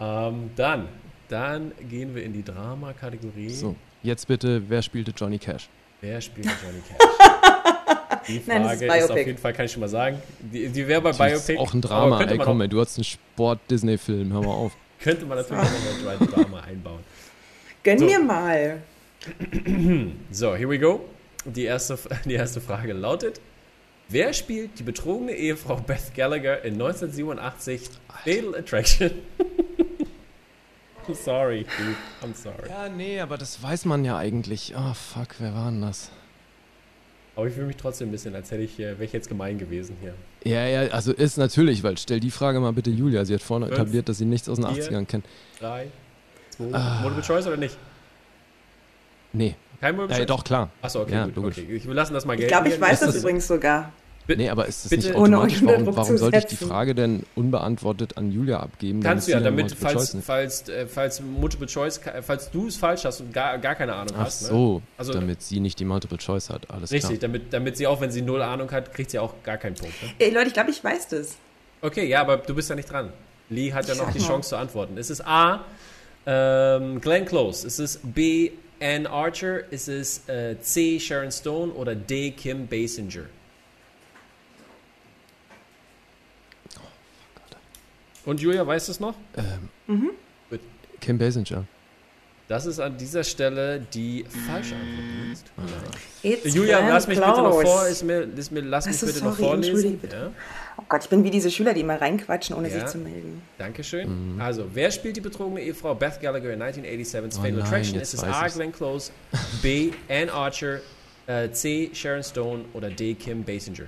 Ähm, 0.00 0.50
dann, 0.56 0.88
dann 1.28 1.72
gehen 1.88 2.14
wir 2.14 2.22
in 2.24 2.32
die 2.32 2.42
Drama-Kategorie. 2.44 3.50
So, 3.50 3.76
jetzt 4.02 4.26
bitte, 4.26 4.62
wer 4.68 4.82
spielte 4.82 5.12
Johnny 5.16 5.38
Cash? 5.38 5.68
Wer 6.00 6.20
spielt 6.20 6.46
Johnny 6.62 6.82
Cash? 6.88 8.28
Die 8.28 8.40
Nein, 8.46 8.62
das 8.64 8.74
ist 8.74 8.84
Frage 8.86 8.98
ist, 8.98 9.04
auf 9.04 9.08
Biopic. 9.14 9.26
jeden 9.26 9.38
Fall, 9.38 9.52
kann 9.52 9.64
ich 9.66 9.72
schon 9.72 9.80
mal 9.80 9.88
sagen. 9.88 10.20
Die, 10.40 10.68
die 10.68 10.86
wäre 10.86 11.00
bei 11.00 11.10
Das 11.10 11.32
ist 11.40 11.46
Biopic. 11.46 11.58
auch 11.60 11.74
ein 11.74 11.80
Drama, 11.80 12.20
ey, 12.22 12.36
man 12.36 12.46
komm, 12.46 12.60
ey, 12.60 12.68
du 12.68 12.80
hast 12.80 12.96
einen 12.98 13.04
Sport-Disney-Film, 13.04 14.32
hör 14.32 14.40
mal 14.42 14.48
auf. 14.48 14.72
Könnte 15.00 15.26
man 15.26 15.38
natürlich 15.38 15.60
auch 15.62 16.20
noch 16.20 16.20
ein 16.20 16.26
Drama 16.44 16.60
einbauen. 16.60 17.00
Gönn 17.82 17.98
So. 17.98 18.04
mir 18.04 18.18
mal. 18.20 18.78
So, 20.30 20.54
here 20.56 20.68
we 20.68 20.78
go. 20.78 21.00
Die 21.44 21.64
erste, 21.64 21.98
die 22.24 22.34
erste 22.34 22.60
Frage 22.60 22.92
lautet: 22.92 23.40
Wer 24.12 24.32
spielt 24.34 24.78
die 24.78 24.82
betrogene 24.82 25.32
Ehefrau 25.32 25.76
Beth 25.76 26.14
Gallagher 26.14 26.62
in 26.64 26.74
1987 26.74 27.88
Fatal 28.24 28.54
Attraction? 28.54 29.10
I'm 31.08 31.14
sorry, 31.24 31.64
dude. 31.78 31.96
I'm 32.22 32.34
sorry. 32.34 32.68
Ja, 32.68 32.88
nee, 32.90 33.18
aber 33.20 33.38
das 33.38 33.62
weiß 33.62 33.86
man 33.86 34.04
ja 34.04 34.18
eigentlich. 34.18 34.76
Ah, 34.76 34.92
fuck, 34.92 35.28
wer 35.38 35.54
war 35.54 35.70
denn 35.70 35.80
das? 35.80 36.10
Aber 37.36 37.46
ich 37.46 37.54
fühle 37.54 37.68
mich 37.68 37.78
trotzdem 37.78 38.08
ein 38.08 38.12
bisschen, 38.12 38.34
als 38.34 38.50
hätte 38.50 38.62
ich, 38.62 38.76
wäre 38.76 39.02
ich 39.02 39.14
jetzt 39.14 39.28
gemein 39.30 39.56
gewesen 39.56 39.96
hier. 40.02 40.14
Ja, 40.44 40.66
ja, 40.66 40.90
also 40.92 41.12
ist 41.14 41.38
natürlich, 41.38 41.82
weil 41.82 41.96
stell 41.96 42.20
die 42.20 42.30
Frage 42.30 42.60
mal 42.60 42.74
bitte 42.74 42.90
Julia. 42.90 43.24
Sie 43.24 43.32
hat 43.32 43.40
vorne 43.40 43.66
Fünf, 43.68 43.78
etabliert, 43.78 44.10
dass 44.10 44.18
sie 44.18 44.26
nichts 44.26 44.46
aus 44.50 44.58
den 44.60 44.66
vier. 44.74 44.84
80ern 44.90 45.06
kennt. 45.06 45.24
Drei, 45.58 45.86
zwei, 46.50 46.68
Ah. 46.74 47.00
Multiple 47.00 47.22
Choice 47.24 47.46
oder 47.46 47.56
nicht? 47.56 47.78
Nee, 49.32 49.54
Kein 49.80 49.96
Multiple 49.96 50.18
ja, 50.20 50.26
Choice? 50.26 50.36
doch, 50.36 50.44
klar. 50.44 50.70
Achso, 50.82 51.00
okay, 51.00 51.12
Ja, 51.14 51.24
gut, 51.24 51.36
logisch. 51.36 51.58
okay. 51.58 51.74
Ich 51.74 51.86
will 51.86 51.94
lassen 51.94 52.12
das 52.12 52.26
mal 52.26 52.34
Ich 52.34 52.40
gelten. 52.40 52.52
glaube, 52.52 52.68
ich 52.68 52.78
weiß 52.78 53.00
das- 53.00 53.16
übrigens 53.16 53.46
sogar. 53.46 53.90
Bitte- 54.26 54.40
Nee, 54.42 54.50
aber 54.50 54.66
ist 54.66 54.84
das 54.84 54.90
bitte- 54.90 55.08
nicht 55.08 55.16
Ohne 55.16 55.36
automatisch? 55.38 55.62
Warum, 55.64 55.86
warum 55.96 56.04
zu 56.06 56.18
soll 56.18 56.34
ich 56.34 56.44
die. 56.46 56.56
Frage 56.56 56.94
denn 56.94 57.24
unbeantwortet 57.34 58.16
an 58.16 58.30
Julia 58.30 58.60
abgeben? 58.60 59.00
Kannst 59.02 59.26
du 59.26 59.32
ja, 59.32 59.40
damit, 59.40 59.72
falls, 59.74 60.16
falls, 60.24 60.68
äh, 60.68 60.86
falls 60.86 61.20
Multiple 61.20 61.66
Choice, 61.66 62.00
falls 62.22 62.50
du 62.50 62.68
es 62.68 62.76
falsch 62.76 63.04
hast 63.04 63.20
und 63.20 63.32
gar, 63.32 63.58
gar 63.58 63.74
keine 63.74 63.94
Ahnung 63.94 64.14
Ach 64.16 64.26
hast. 64.26 64.42
Ne? 64.42 64.48
so, 64.48 64.82
Also- 64.96 65.12
damit 65.12 65.42
sie 65.42 65.58
nicht 65.60 65.78
die 65.80 65.84
Multiple 65.84 66.18
Choice 66.18 66.50
hat. 66.50 66.70
Alles 66.70 66.92
Richtig, 66.92 67.08
klar. 67.10 67.18
damit, 67.20 67.52
damit 67.52 67.76
sie 67.76 67.86
auch, 67.86 68.00
wenn 68.00 68.10
sie 68.12 68.22
null 68.22 68.42
Ahnung 68.42 68.70
hat, 68.70 68.94
kriegt 68.94 69.10
sie 69.10 69.18
auch 69.18 69.34
gar 69.42 69.56
keinen 69.58 69.74
Punkt. 69.74 70.00
Ne? 70.02 70.10
Ey, 70.18 70.30
Leute, 70.30 70.46
ich 70.48 70.54
glaube, 70.54 70.70
ich 70.70 70.82
weiß 70.82 71.08
das. 71.08 71.36
Okay, 71.80 72.06
ja, 72.06 72.20
aber 72.20 72.36
du 72.36 72.54
bist 72.54 72.70
ja 72.70 72.76
nicht 72.76 72.90
dran. 72.90 73.12
Lee 73.50 73.72
hat 73.72 73.88
ja 73.88 73.94
noch 73.96 74.12
die. 74.12 74.20
Chance 74.20 74.50
zu 74.50 74.56
antworten. 74.56 74.96
Ist 74.96 75.10
es 75.10 75.20
A, 75.20 75.64
ähm, 76.26 77.00
Glenn 77.00 77.24
Close? 77.24 77.66
Ist 77.66 77.80
es 77.80 77.98
B, 78.02 78.52
Ann 78.80 79.06
Archer? 79.06 79.70
Ist 79.72 79.88
es 79.88 80.28
äh, 80.28 80.56
C, 80.60 80.98
Sharon 81.00 81.30
Stone? 81.32 81.72
Oder 81.72 81.94
D, 81.94 82.30
Kim 82.30 82.66
Basinger? 82.68 83.24
Und 88.24 88.40
Julia, 88.40 88.66
weißt 88.66 88.88
du 88.88 88.92
es 88.92 89.00
noch? 89.00 89.14
Ähm, 89.36 90.10
Gut. 90.50 90.60
Kim 91.00 91.18
Basinger. 91.18 91.64
Das 92.48 92.66
ist 92.66 92.80
an 92.80 92.96
dieser 92.98 93.24
Stelle 93.24 93.80
die 93.94 94.24
falsche 94.46 94.74
Antwort. 94.74 95.96
It's 96.22 96.54
Julia, 96.54 96.86
lass 96.86 97.06
mich 97.06 97.18
bitte 97.18 97.30
noch 97.30 97.62
vor, 97.62 97.86
ist 97.86 98.02
mir, 98.02 98.20
ist 98.36 98.52
mir, 98.52 98.60
lass 98.60 98.84
mich 98.86 98.96
Ach 98.96 99.00
so, 99.00 99.06
bitte 99.06 99.18
noch 99.24 99.36
sorry, 99.36 99.42
vorlesen. 99.48 99.70
entschuldige 99.74 99.96
bitte. 100.02 100.16
Ja, 100.16 100.30
Oh 100.78 100.82
Gott, 100.88 101.04
ich 101.04 101.08
bin 101.08 101.24
wie 101.24 101.30
diese 101.30 101.50
Schüler, 101.50 101.72
die 101.74 101.80
immer 101.80 102.00
reinquatschen, 102.00 102.54
ohne 102.56 102.68
Ja. 102.68 102.80
sich 102.80 102.86
zu 102.86 102.98
melden. 102.98 103.42
Dankeschön. 103.58 104.38
Also, 104.40 104.66
wer 104.74 104.90
spielt 104.90 105.16
die 105.16 105.20
betrogene 105.20 105.60
Ehefrau 105.62 105.94
Beth 105.94 106.20
Gallagher 106.20 106.52
in 106.52 106.62
1987's 106.62 107.38
Oh 107.38 107.42
Fatal 107.42 107.52
nein, 107.52 107.62
Attraction? 107.66 107.94
jetzt 107.98 108.14
Ist 108.14 108.22
es 108.22 108.28
A. 108.28 108.46
Glenn 108.48 108.72
Close, 108.72 109.12
B, 109.62 109.92
Ann 110.08 110.28
Archer, 110.28 110.80
äh, 111.26 111.50
C, 111.52 111.90
Sharon 111.94 112.22
Stone 112.22 112.64
oder 112.74 112.90
D, 112.90 113.14
Kim 113.14 113.44
Basinger? 113.44 113.84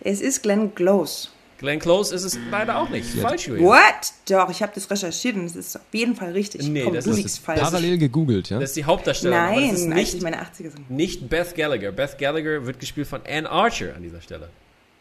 Es 0.00 0.20
ist 0.20 0.42
Glenn 0.42 0.74
Close. 0.74 1.28
Glenn 1.58 1.78
Close 1.80 2.14
ist 2.14 2.24
es 2.24 2.38
leider 2.50 2.78
auch 2.78 2.88
nicht. 2.88 3.06
Falsch, 3.20 3.48
Julia. 3.48 3.64
What? 3.66 4.12
Doch, 4.28 4.48
ich 4.50 4.62
habe 4.62 4.72
das 4.74 4.88
recherchiert 4.90 5.36
und 5.36 5.44
es 5.46 5.56
ist 5.56 5.76
auf 5.76 5.82
jeden 5.92 6.14
Fall 6.14 6.30
richtig. 6.32 6.66
Nee, 6.68 6.84
Komm, 6.84 6.94
das 6.94 7.04
du 7.04 7.10
ist- 7.10 7.16
liegst 7.16 7.38
falsch. 7.40 7.60
Parallel 7.60 7.98
gegoogelt, 7.98 8.48
ja? 8.50 8.58
Das 8.60 8.70
ist 8.70 8.76
die 8.76 8.84
Hauptdarstellerin, 8.84 9.40
aber 9.44 9.56
Nein, 9.60 9.70
das 9.70 9.80
ist 9.80 9.88
nicht, 9.88 10.22
meine 10.22 10.40
80er 10.40 10.70
sind. 10.70 10.90
nicht 10.90 11.28
Beth 11.28 11.54
Gallagher. 11.56 11.90
Beth 11.92 12.16
Gallagher 12.18 12.64
wird 12.64 12.78
gespielt 12.78 13.06
von 13.08 13.20
Ann 13.28 13.46
Archer 13.46 13.94
an 13.96 14.02
dieser 14.02 14.20
Stelle. 14.20 14.48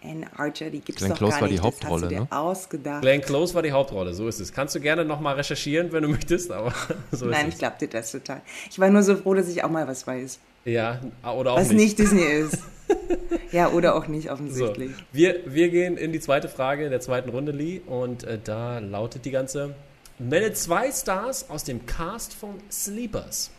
Anne 0.04 0.28
Archer, 0.38 0.70
die 0.70 0.80
gibt's 0.80 0.98
Glenn 1.00 1.10
doch 1.12 1.18
Close 1.18 1.32
gar 1.34 1.42
war 1.42 1.48
die 1.48 1.54
nicht. 1.56 1.64
Hauptrolle, 1.64 2.02
das 2.02 2.10
hast 2.12 2.12
du 2.12 2.22
ne? 2.22 2.28
dir 2.32 2.38
ausgedacht. 2.38 3.02
Glenn 3.02 3.22
Close 3.22 3.54
war 3.56 3.62
die 3.64 3.72
Hauptrolle, 3.72 4.14
so 4.14 4.28
ist 4.28 4.40
es. 4.40 4.54
Kannst 4.54 4.76
du 4.76 4.80
gerne 4.80 5.04
nochmal 5.06 5.36
recherchieren, 5.36 5.92
wenn 5.92 6.04
du 6.04 6.10
möchtest, 6.10 6.52
aber 6.52 6.74
so 7.12 7.26
Nein, 7.26 7.48
ist 7.48 7.54
ich 7.56 7.60
glaube 7.60 7.76
dir 7.80 7.88
das 7.88 8.12
total. 8.12 8.42
Ich 8.70 8.78
war 8.80 8.90
nur 8.90 9.02
so 9.04 9.16
froh, 9.16 9.34
dass 9.34 9.48
ich 9.48 9.64
auch 9.64 9.70
mal 9.70 9.88
was 9.88 10.06
weiß. 10.08 10.40
Ja, 10.68 11.00
oder 11.24 11.54
auch 11.54 11.58
Was 11.60 11.70
nicht. 11.70 11.78
nicht 11.98 12.00
Disney 12.00 12.24
ist. 12.24 12.58
ja, 13.52 13.70
oder 13.70 13.96
auch 13.96 14.08
nicht 14.08 14.28
So, 14.28 14.34
offensichtlich. 14.34 14.92
wir, 15.14 15.42
wir 15.46 15.70
gehen 15.70 15.98
in 15.98 16.12
die 16.12 16.20
zweite 16.20 16.50
Frage 16.50 16.90
der 16.90 17.00
zweiten 17.00 17.30
Runde, 17.30 17.52
Lee. 17.54 17.80
Und 17.86 18.24
äh, 18.26 18.38
da 18.44 18.80
lautet 18.80 19.24
die 19.26 19.32
ganze: 19.32 19.76
Nenne 20.20 20.52
zwei 20.54 20.92
Stars 20.92 21.50
aus 21.50 21.64
dem 21.64 21.86
Cast 21.86 22.34
von 22.34 22.56
Sleepers. 22.70 23.52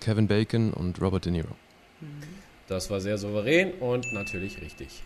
Kevin 0.00 0.26
Bacon 0.28 0.72
und 0.72 1.00
Robert 1.00 1.24
De 1.24 1.32
Niro. 1.32 1.56
Das 2.68 2.90
war 2.90 3.00
sehr 3.00 3.18
souverän 3.18 3.72
und 3.80 4.12
natürlich 4.12 4.60
richtig. 4.60 5.02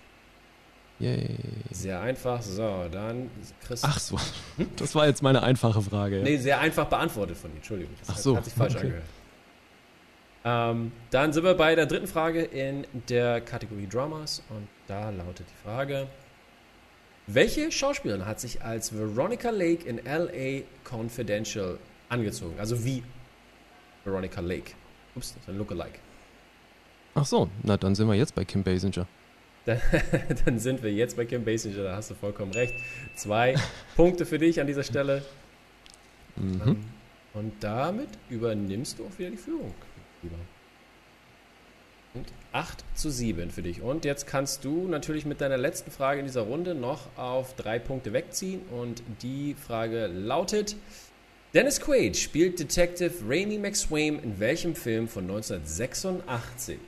Yay. 1.00 1.37
Sehr 1.70 2.00
einfach. 2.00 2.42
So, 2.42 2.87
dann 2.90 3.30
Chris. 3.64 3.82
Ach 3.84 3.98
so. 3.98 4.18
Hm? 4.56 4.68
Das 4.76 4.94
war 4.94 5.06
jetzt 5.06 5.22
meine 5.22 5.42
einfache 5.42 5.80
Frage. 5.80 6.18
Ja. 6.18 6.24
Nee, 6.24 6.37
sehr 6.38 6.58
einfach 6.58 6.87
beantwortet 6.87 7.37
von 7.37 7.50
dir. 7.50 7.56
Entschuldigung. 7.56 7.94
Das 8.00 8.11
Ach 8.11 8.18
so. 8.18 8.37
hat 8.37 8.44
sich 8.44 8.54
falsch 8.54 8.74
okay. 8.74 8.84
angehört. 8.84 9.04
Ähm, 10.44 10.92
dann 11.11 11.32
sind 11.32 11.44
wir 11.44 11.54
bei 11.54 11.74
der 11.74 11.87
dritten 11.87 12.06
Frage 12.06 12.42
in 12.42 12.87
der 13.08 13.40
Kategorie 13.40 13.87
Dramas 13.87 14.42
und 14.50 14.66
da 14.87 15.11
lautet 15.11 15.46
die 15.48 15.62
Frage: 15.68 16.08
Welche 17.26 17.70
Schauspielerin 17.70 18.26
hat 18.26 18.40
sich 18.40 18.62
als 18.62 18.92
Veronica 18.92 19.50
Lake 19.50 19.87
in 19.87 20.00
LA 20.04 20.62
Confidential 20.88 21.78
angezogen? 22.08 22.54
Also 22.58 22.84
wie 22.84 23.02
Veronica 24.04 24.40
Lake. 24.40 24.72
Ups, 25.14 25.34
das 25.34 25.42
ist 25.42 25.48
ein 25.48 25.58
Lookalike. 25.58 25.98
Ach 27.14 27.26
so, 27.26 27.48
na 27.62 27.76
dann 27.76 27.94
sind 27.94 28.08
wir 28.08 28.14
jetzt 28.14 28.34
bei 28.34 28.44
Kim 28.44 28.62
Basinger. 28.62 29.06
Dann, 29.68 29.81
dann 30.46 30.59
sind 30.59 30.83
wir 30.83 30.90
jetzt 30.90 31.16
bei 31.16 31.26
Kim 31.26 31.44
Basinger, 31.44 31.85
da 31.85 31.96
hast 31.96 32.11
du 32.11 32.14
vollkommen 32.14 32.52
recht. 32.52 32.72
Zwei 33.14 33.54
Punkte 33.96 34.24
für 34.24 34.38
dich 34.38 34.61
an 34.62 34.66
dieser 34.66 34.83
Stelle. 34.83 35.22
Mhm. 36.37 36.62
Ähm, 36.64 36.85
und 37.35 37.52
damit 37.61 38.09
übernimmst 38.31 38.98
du 38.98 39.04
auch 39.04 39.18
wieder 39.18 39.28
die 39.28 39.37
Führung. 39.37 39.74
Und 42.14 42.26
8 42.52 42.83
zu 42.94 43.11
7 43.11 43.50
für 43.50 43.61
dich. 43.61 43.83
Und 43.83 44.07
jetzt 44.07 44.26
kannst 44.26 44.64
du 44.64 44.88
natürlich 44.88 45.26
mit 45.26 45.42
deiner 45.42 45.59
letzten 45.59 45.90
Frage 45.90 46.20
in 46.20 46.26
dieser 46.26 46.40
Runde 46.40 46.74
noch 46.74 47.14
auf 47.18 47.54
drei 47.54 47.78
Punkte 47.78 48.14
wegziehen. 48.14 48.62
Und 48.70 49.02
die 49.20 49.54
Frage 49.54 50.07
lautet: 50.07 50.76
Dennis 51.52 51.78
Quaid 51.78 52.16
spielt 52.16 52.59
Detective 52.59 53.12
Raimi 53.28 53.59
McSwain 53.59 54.18
in 54.18 54.40
welchem 54.40 54.74
Film 54.74 55.09
von 55.09 55.24
1986? 55.24 56.78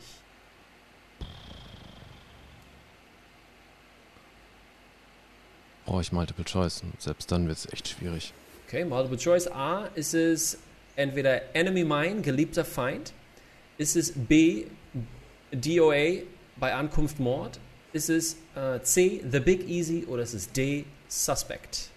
Brauche 5.90 6.02
ich 6.02 6.12
Multiple 6.12 6.44
Choice 6.44 6.84
und 6.84 7.02
selbst 7.02 7.32
dann 7.32 7.48
wird 7.48 7.58
es 7.58 7.72
echt 7.72 7.88
schwierig. 7.88 8.32
Okay, 8.68 8.84
Multiple 8.84 9.18
Choice. 9.18 9.48
A, 9.48 9.86
ist 9.96 10.14
es 10.14 10.56
entweder 10.94 11.52
Enemy 11.52 11.82
Mine, 11.82 12.20
geliebter 12.20 12.64
Feind? 12.64 13.12
Ist 13.76 13.96
es 13.96 14.12
B, 14.12 14.66
DOA, 15.50 16.22
bei 16.58 16.72
Ankunft 16.72 17.18
Mord? 17.18 17.58
Ist 17.92 18.08
es 18.08 18.36
äh, 18.54 18.80
C, 18.82 19.20
The 19.28 19.40
Big 19.40 19.68
Easy 19.68 20.04
oder 20.06 20.22
ist 20.22 20.34
es 20.34 20.52
D, 20.52 20.84
Suspect? 21.08 21.90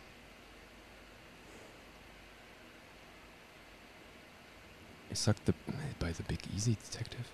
Ich 5.12 5.20
sag 5.20 5.36
the, 5.46 5.54
bei 6.00 6.12
The 6.12 6.24
Big 6.24 6.40
Easy 6.56 6.76
Detective. 6.92 7.26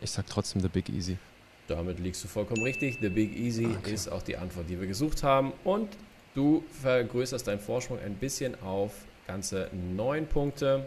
Ich 0.00 0.10
sag 0.10 0.26
trotzdem 0.26 0.60
The 0.60 0.68
Big 0.68 0.88
Easy. 0.88 1.18
Damit 1.68 1.98
liegst 1.98 2.22
du 2.22 2.28
vollkommen 2.28 2.62
richtig. 2.62 2.98
The 3.00 3.08
Big 3.08 3.36
Easy 3.36 3.66
okay. 3.66 3.94
ist 3.94 4.08
auch 4.08 4.22
die 4.22 4.36
Antwort, 4.36 4.68
die 4.68 4.78
wir 4.78 4.86
gesucht 4.86 5.22
haben. 5.22 5.52
Und 5.64 5.88
du 6.34 6.62
vergrößerst 6.82 7.46
deinen 7.46 7.60
Vorsprung 7.60 7.98
ein 8.00 8.14
bisschen 8.14 8.60
auf 8.62 8.92
ganze 9.26 9.70
neun 9.96 10.26
Punkte. 10.26 10.86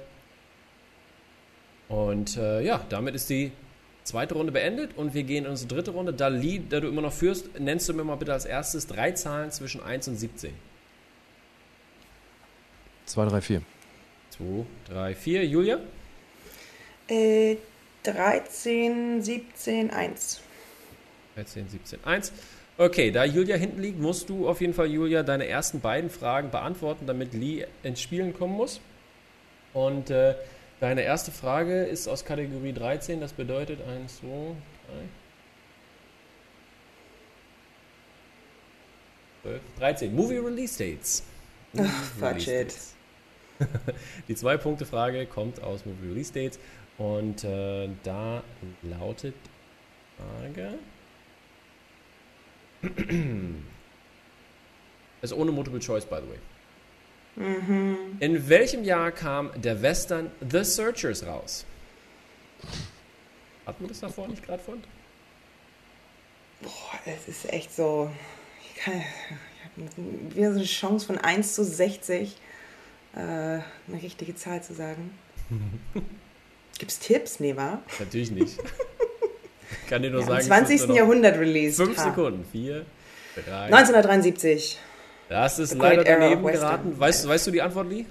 Und 1.90 2.38
äh, 2.38 2.62
ja, 2.62 2.86
damit 2.90 3.16
ist 3.16 3.30
die 3.30 3.52
zweite 4.04 4.36
Runde 4.36 4.52
beendet 4.52 4.98
und 4.98 5.14
wir 5.14 5.24
gehen 5.24 5.46
in 5.46 5.52
unsere 5.52 5.68
dritte 5.68 5.92
Runde. 5.92 6.14
Da, 6.14 6.30
da 6.30 6.80
du 6.80 6.88
immer 6.88 7.02
noch 7.02 7.14
führst, 7.14 7.60
nennst 7.60 7.90
du 7.90 7.94
mir 7.94 8.04
mal 8.04 8.16
bitte 8.16 8.34
als 8.34 8.46
erstes 8.46 8.88
drei 8.88 9.12
Zahlen 9.12 9.52
zwischen 9.52 9.82
1 9.82 10.08
und 10.10 10.18
17. 10.18 10.54
2, 13.06 13.26
3, 13.26 13.42
4. 13.42 13.62
2, 14.32 14.66
3, 14.90 15.16
4. 15.16 15.46
Julia? 15.48 15.80
Äh, 17.08 17.56
13, 18.04 19.22
17, 19.22 19.92
1. 19.92 20.42
13, 21.38 21.70
17, 21.70 22.04
1. 22.04 22.34
Okay, 22.80 23.12
da 23.12 23.24
Julia 23.24 23.56
hinten 23.56 23.82
liegt, 23.82 24.00
musst 24.00 24.30
du 24.30 24.48
auf 24.48 24.60
jeden 24.62 24.74
Fall, 24.74 24.88
Julia, 24.88 25.24
deine 25.24 25.48
ersten 25.48 25.80
beiden 25.80 26.10
Fragen 26.10 26.50
beantworten, 26.50 27.06
damit 27.06 27.34
Lee 27.34 27.66
ins 27.84 28.02
Spielen 28.02 28.34
kommen 28.34 28.54
muss. 28.54 28.82
Und 29.74 30.10
äh, 30.10 30.36
deine 30.80 31.02
erste 31.02 31.32
Frage 31.32 31.84
ist 31.84 32.08
aus 32.08 32.26
Kategorie 32.26 32.74
13, 32.74 33.20
das 33.22 33.34
bedeutet 33.34 33.80
1, 33.88 34.18
2, 34.18 34.28
3. 34.28 34.34
12, 39.44 39.62
13. 39.80 40.16
Movie 40.16 40.38
Release 40.38 40.78
Dates. 40.78 41.24
Ach, 41.78 42.04
fuck 42.20 42.48
it. 42.48 42.76
Die 44.28 44.36
Zwei-Punkte-Frage 44.36 45.26
kommt 45.26 45.62
aus 45.64 45.86
Movie 45.86 46.10
Release 46.10 46.34
Dates. 46.34 46.60
Und 46.98 47.44
äh, 47.44 47.90
da 48.04 48.44
lautet 48.82 49.36
Frage. 50.18 50.74
ist 55.22 55.34
ohne 55.34 55.52
Multiple 55.52 55.80
Choice, 55.80 56.06
by 56.06 56.18
the 56.22 56.30
way. 56.30 56.40
Mhm. 57.38 58.18
In 58.20 58.50
welchem 58.50 58.84
Jahr 58.84 59.12
kam 59.12 59.52
der 59.56 59.82
Western 59.82 60.32
The 60.50 60.64
Searchers 60.64 61.26
raus? 61.26 61.66
Hatten 63.66 63.84
wir 63.84 63.90
das 63.90 64.00
davor 64.00 64.28
nicht 64.28 64.44
gerade 64.44 64.64
von? 64.64 64.82
Boah, 66.62 67.00
es 67.06 67.28
ist 67.28 67.52
echt 67.54 67.76
so. 67.76 68.10
Ich, 68.62 68.82
kann, 68.82 68.96
ich 68.96 69.64
habe 69.64 70.36
wieder 70.36 70.52
so 70.52 70.58
eine 70.58 70.66
Chance 70.66 71.06
von 71.06 71.18
1 71.18 71.54
zu 71.54 71.64
60, 71.64 72.36
äh, 73.14 73.20
eine 73.20 73.64
richtige 74.02 74.36
Zahl 74.36 74.64
zu 74.64 74.74
sagen. 74.74 75.12
Gibt 76.80 76.92
es 76.92 77.00
Tipps? 77.00 77.40
Nee, 77.40 77.56
wa? 77.56 77.82
Natürlich 78.00 78.32
nicht. 78.32 78.58
Ich 79.72 79.90
kann 79.90 80.02
dir 80.02 80.12
nur 80.12 80.22
ja, 80.22 80.28
sagen. 80.28 80.40
Im 80.40 80.46
20. 80.46 80.90
Jahrhundert 80.90 81.38
released. 81.38 81.78
Fünf 81.78 81.98
Sekunden. 81.98 82.46
Vier, 82.52 82.86
drei. 83.36 83.66
1973. 83.66 84.80
Das 85.30 85.60
ist 85.60 85.72
The 85.72 85.78
leider 85.78 86.04
daneben 86.04 86.46
geraten. 86.46 86.98
Weißt, 86.98 87.28
weißt 87.28 87.48
du 87.48 87.52
die 87.52 87.62
Antwort, 87.62 87.90
Lee? 87.90 88.06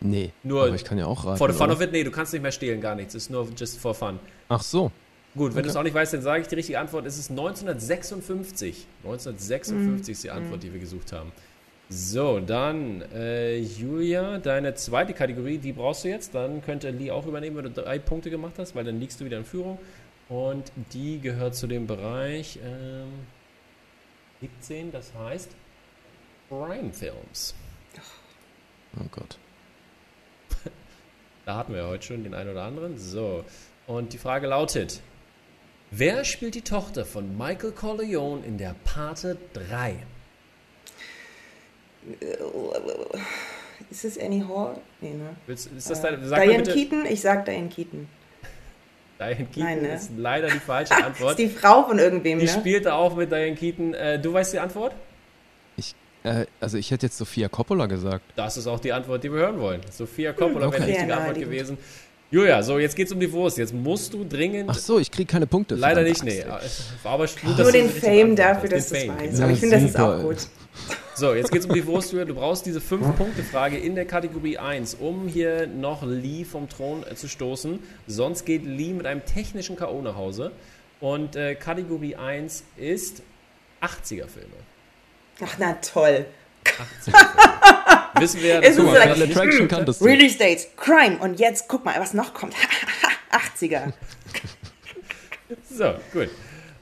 Nee. 0.00 0.32
Nur 0.42 0.64
aber 0.64 0.74
ich 0.74 0.84
kann 0.84 0.98
ja 0.98 1.06
auch 1.06 1.24
raten. 1.24 1.38
For 1.38 1.50
the 1.50 1.56
fun 1.56 1.66
oder? 1.66 1.74
of 1.74 1.80
it? 1.82 1.92
Nee, 1.92 2.04
du 2.04 2.10
kannst 2.10 2.32
nicht 2.32 2.42
mehr 2.42 2.52
stehlen, 2.52 2.80
gar 2.80 2.94
nichts. 2.94 3.14
Es 3.14 3.24
ist 3.24 3.30
nur 3.30 3.46
just 3.56 3.78
for 3.78 3.94
fun. 3.94 4.18
Ach 4.48 4.62
so. 4.62 4.90
Gut, 5.34 5.52
wenn 5.52 5.60
okay. 5.60 5.62
du 5.62 5.68
es 5.70 5.76
auch 5.76 5.82
nicht 5.82 5.94
weißt, 5.94 6.12
dann 6.12 6.22
sage 6.22 6.42
ich 6.42 6.48
die 6.48 6.56
richtige 6.56 6.78
Antwort. 6.78 7.06
Es 7.06 7.18
ist 7.18 7.30
1956. 7.30 8.86
1956 9.04 10.08
mm. 10.08 10.10
ist 10.10 10.24
die 10.24 10.30
Antwort, 10.30 10.58
mm. 10.58 10.60
die 10.60 10.72
wir 10.72 10.80
gesucht 10.80 11.12
haben. 11.12 11.32
So, 11.94 12.40
dann 12.40 13.02
äh, 13.12 13.58
Julia, 13.58 14.38
deine 14.38 14.74
zweite 14.74 15.12
Kategorie, 15.12 15.58
die 15.58 15.74
brauchst 15.74 16.04
du 16.04 16.08
jetzt. 16.08 16.34
Dann 16.34 16.62
könnte 16.62 16.88
Lee 16.88 17.10
auch 17.10 17.26
übernehmen, 17.26 17.56
wenn 17.56 17.64
du 17.64 17.70
drei 17.70 17.98
Punkte 17.98 18.30
gemacht 18.30 18.54
hast, 18.56 18.74
weil 18.74 18.84
dann 18.84 18.98
liegst 18.98 19.20
du 19.20 19.26
wieder 19.26 19.36
in 19.36 19.44
Führung. 19.44 19.78
Und 20.30 20.72
die 20.94 21.20
gehört 21.20 21.54
zu 21.54 21.66
dem 21.66 21.86
Bereich 21.86 22.58
ähm, 22.64 23.10
17, 24.40 24.90
das 24.90 25.12
heißt 25.14 25.50
Crime 26.48 26.94
Films. 26.94 27.54
Oh 28.98 29.04
Gott. 29.10 29.36
da 31.44 31.56
hatten 31.56 31.74
wir 31.74 31.82
ja 31.82 31.88
heute 31.88 32.06
schon 32.06 32.24
den 32.24 32.32
einen 32.32 32.52
oder 32.52 32.62
anderen. 32.62 32.96
So, 32.96 33.44
und 33.86 34.14
die 34.14 34.18
Frage 34.18 34.46
lautet: 34.46 35.02
Wer 35.90 36.24
spielt 36.24 36.54
die 36.54 36.62
Tochter 36.62 37.04
von 37.04 37.36
Michael 37.36 37.72
Corleone 37.72 38.46
in 38.46 38.56
der 38.56 38.74
Pate 38.84 39.36
3? 39.52 40.06
Ist 43.90 44.04
es 44.04 44.18
Annie 44.18 44.46
Hall? 44.48 44.76
Nee, 45.00 45.10
ne? 45.10 45.36
Willst, 45.46 45.70
ist 45.76 45.90
das 45.90 46.00
deine, 46.00 46.26
sag 46.26 46.42
Diane 46.42 46.62
Keaton? 46.62 47.06
Ich 47.06 47.20
sag 47.20 47.44
Diane 47.44 47.68
Keaton. 47.68 48.08
Diane 49.18 49.36
Keaton 49.36 49.62
Nein, 49.62 49.82
ne? 49.82 49.94
ist 49.94 50.10
leider 50.16 50.48
die 50.48 50.58
falsche 50.58 50.94
Antwort. 51.04 51.38
ist 51.38 51.38
die 51.38 51.48
Frau 51.48 51.84
von 51.84 51.98
irgendwem, 51.98 52.38
die 52.38 52.46
ne? 52.46 52.52
Die 52.52 52.58
spielte 52.58 52.94
auch 52.94 53.14
mit 53.14 53.30
Diane 53.30 53.54
Keaton. 53.54 53.94
Äh, 53.94 54.18
du 54.18 54.32
weißt 54.32 54.54
die 54.54 54.58
Antwort? 54.58 54.94
Ich, 55.76 55.94
äh, 56.24 56.46
also 56.60 56.78
ich 56.78 56.90
hätte 56.90 57.06
jetzt 57.06 57.18
Sophia 57.18 57.48
Coppola 57.48 57.86
gesagt. 57.86 58.24
Das 58.36 58.56
ist 58.56 58.66
auch 58.66 58.80
die 58.80 58.92
Antwort, 58.92 59.22
die 59.22 59.32
wir 59.32 59.40
hören 59.40 59.60
wollen. 59.60 59.80
Sophia 59.90 60.32
Coppola 60.32 60.66
hm, 60.66 60.68
okay. 60.68 60.78
wäre 60.78 60.86
die 60.86 60.92
richtige 60.92 61.16
Antwort 61.16 61.38
gewesen. 61.38 61.78
Julia, 62.30 62.62
so 62.62 62.78
jetzt 62.78 62.96
geht's 62.96 63.12
um 63.12 63.20
die 63.20 63.30
Wurst. 63.30 63.58
Jetzt 63.58 63.74
musst 63.74 64.14
du 64.14 64.24
dringend. 64.24 64.70
Ach 64.70 64.78
so, 64.78 64.98
ich 64.98 65.10
kriege 65.10 65.30
keine 65.30 65.46
Punkte. 65.46 65.74
Leider 65.74 66.02
nicht, 66.02 66.24
nee. 66.24 66.42
Aber 67.04 67.26
gut, 67.26 67.58
Nur 67.58 67.70
den 67.70 67.90
Fame 67.90 68.34
dafür, 68.34 68.70
dass 68.70 68.88
du 68.88 68.96
es 68.96 69.08
weißt. 69.08 69.42
Aber 69.42 69.52
ich 69.52 69.60
finde, 69.60 69.76
das 69.76 69.84
ist 69.84 70.00
auch 70.00 70.22
gut. 70.22 70.38
So, 71.14 71.34
jetzt 71.34 71.52
geht's 71.52 71.66
um 71.66 71.74
die 71.74 71.86
Wurst. 71.86 72.12
Du 72.12 72.34
brauchst 72.34 72.64
diese 72.64 72.80
5-Punkte-Frage 72.80 73.76
in 73.76 73.94
der 73.94 74.06
Kategorie 74.06 74.56
1, 74.56 74.94
um 74.94 75.28
hier 75.28 75.66
noch 75.66 76.02
Lee 76.02 76.44
vom 76.44 76.68
Thron 76.70 77.04
äh, 77.06 77.14
zu 77.14 77.28
stoßen. 77.28 77.80
Sonst 78.06 78.46
geht 78.46 78.64
Lee 78.64 78.94
mit 78.94 79.06
einem 79.06 79.24
technischen 79.24 79.76
K.O. 79.76 80.00
nach 80.00 80.16
Hause. 80.16 80.52
Und 81.00 81.36
äh, 81.36 81.54
Kategorie 81.54 82.16
1 82.16 82.64
ist 82.78 83.22
80er-Filme. 83.82 84.54
Ach, 85.44 85.54
na 85.58 85.74
toll. 85.74 86.24
80er-Filme. 86.64 87.52
Wissen 88.14 88.42
wir, 88.42 88.62
es 88.62 88.70
ist 88.70 88.76
so 88.76 88.92
like, 88.92 89.18
Attraction 89.18 89.68
kanntest 89.68 90.00
du. 90.00 90.04
Release 90.04 90.38
Dates, 90.38 90.68
Crime 90.76 91.18
und 91.18 91.40
jetzt 91.40 91.68
guck 91.68 91.84
mal, 91.84 91.94
was 91.98 92.14
noch 92.14 92.32
kommt. 92.34 92.54
80er. 93.58 93.92
so, 95.70 95.94
gut. 96.12 96.28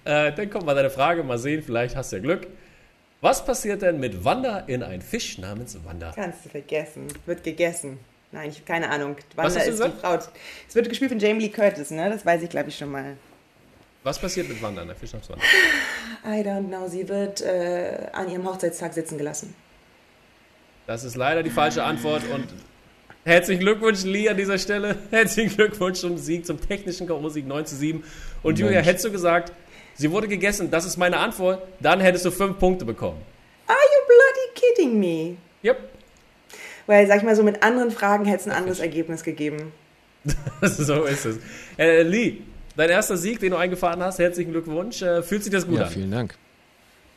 Äh, 0.05 0.33
dann 0.33 0.51
kommt 0.51 0.67
mal 0.67 0.75
deine 0.75 0.91
Frage, 0.91 1.23
mal 1.23 1.39
sehen, 1.39 1.63
vielleicht 1.65 1.97
hast 1.97 2.13
du 2.13 2.17
ja 2.17 2.23
Glück. 2.23 2.47
Was 3.21 3.45
passiert 3.45 3.83
denn 3.83 4.01
mit 4.01 4.25
Wanda 4.25 4.61
in 4.61 4.83
ein 4.83 5.03
Fisch 5.03 5.37
namens 5.39 5.77
Wanda? 5.85 6.13
Kannst 6.15 6.47
du 6.47 6.49
vergessen. 6.49 7.09
Wird 7.27 7.45
gegessen. 7.45 7.99
Nein, 8.33 8.49
ich 8.49 8.57
habe 8.57 8.67
keine 8.67 8.89
Ahnung. 8.91 9.17
Wanda 9.35 9.61
ist 9.61 9.67
gesagt? 9.67 9.95
die 9.97 10.01
Frau. 10.01 10.19
Es 10.69 10.75
wird 10.75 10.89
gespielt 10.89 11.11
von 11.11 11.19
Jamie 11.19 11.43
Lee 11.43 11.49
Curtis, 11.51 11.91
ne? 11.91 12.09
Das 12.09 12.25
weiß 12.25 12.43
ich, 12.43 12.49
glaube 12.49 12.71
ich, 12.71 12.79
schon 12.79 12.91
mal. 12.91 13.17
Was 14.05 14.19
passiert 14.19 14.49
mit 14.49 14.63
Wanda, 14.63 14.83
der 14.85 14.95
Fischnapswanda? 14.95 15.45
I 16.25 16.41
don't 16.43 16.69
know. 16.69 16.89
Sie 16.89 17.07
wird 17.07 17.43
äh, 17.43 18.07
an 18.13 18.31
ihrem 18.31 18.49
Hochzeitstag 18.49 18.95
sitzen 18.95 19.19
gelassen. 19.19 19.55
Das 20.87 21.05
ist 21.05 21.17
leider 21.17 21.43
die 21.43 21.51
falsche 21.51 21.85
Antwort 21.85 22.23
und 22.33 22.47
herzlichen 23.25 23.61
Glückwunsch, 23.61 24.05
Lee, 24.05 24.31
an 24.31 24.39
dieser 24.39 24.59
Stelle. 24.59 24.97
Herzlichen 25.11 25.55
Glückwunsch 25.55 26.01
zum 26.01 26.17
Sieg, 26.17 26.47
zum 26.47 26.59
technischen 26.59 27.07
K.O.-Sieg 27.07 27.45
9 27.45 27.67
zu 27.67 27.77
7. 27.77 28.03
Und 28.43 28.53
Mensch. 28.53 28.61
Julia, 28.61 28.81
hättest 28.81 29.05
du 29.05 29.13
gesagt, 29.13 29.53
sie 30.01 30.11
wurde 30.11 30.29
gegessen, 30.29 30.71
das 30.71 30.87
ist 30.87 30.97
meine 30.97 31.19
Antwort, 31.19 31.63
dann 31.79 32.01
hättest 32.01 32.25
du 32.25 32.31
fünf 32.31 32.59
Punkte 32.59 32.87
bekommen. 32.87 33.21
Are 33.67 33.77
you 33.77 34.07
bloody 34.07 34.75
kidding 34.75 34.99
me? 34.99 35.37
Yep. 35.63 35.79
Weil, 36.87 37.07
sag 37.07 37.19
ich 37.19 37.23
mal 37.23 37.37
so, 37.37 37.43
mit 37.43 37.63
anderen 37.63 37.91
Fragen 37.91 38.25
hätte 38.25 38.41
es 38.41 38.47
ein 38.47 38.53
anderes 38.53 38.81
Ergebnis 38.81 39.23
gegeben. 39.23 39.73
so 40.63 41.05
ist 41.05 41.27
es. 41.27 41.39
Äh, 41.79 42.03
Lee, 42.03 42.39
dein 42.77 42.89
erster 42.89 43.19
Sieg, 43.19 43.41
den 43.41 43.51
du 43.51 43.59
eingefahren 43.59 44.03
hast, 44.03 44.19
herzlichen 44.19 44.53
Glückwunsch. 44.53 45.03
Äh, 45.03 45.23
fühlt 45.23 45.45
sich 45.45 45.53
das 45.53 45.67
gut 45.67 45.79
ja, 45.79 45.85
an? 45.85 45.91
Vielen 45.91 46.11
Dank. 46.11 46.35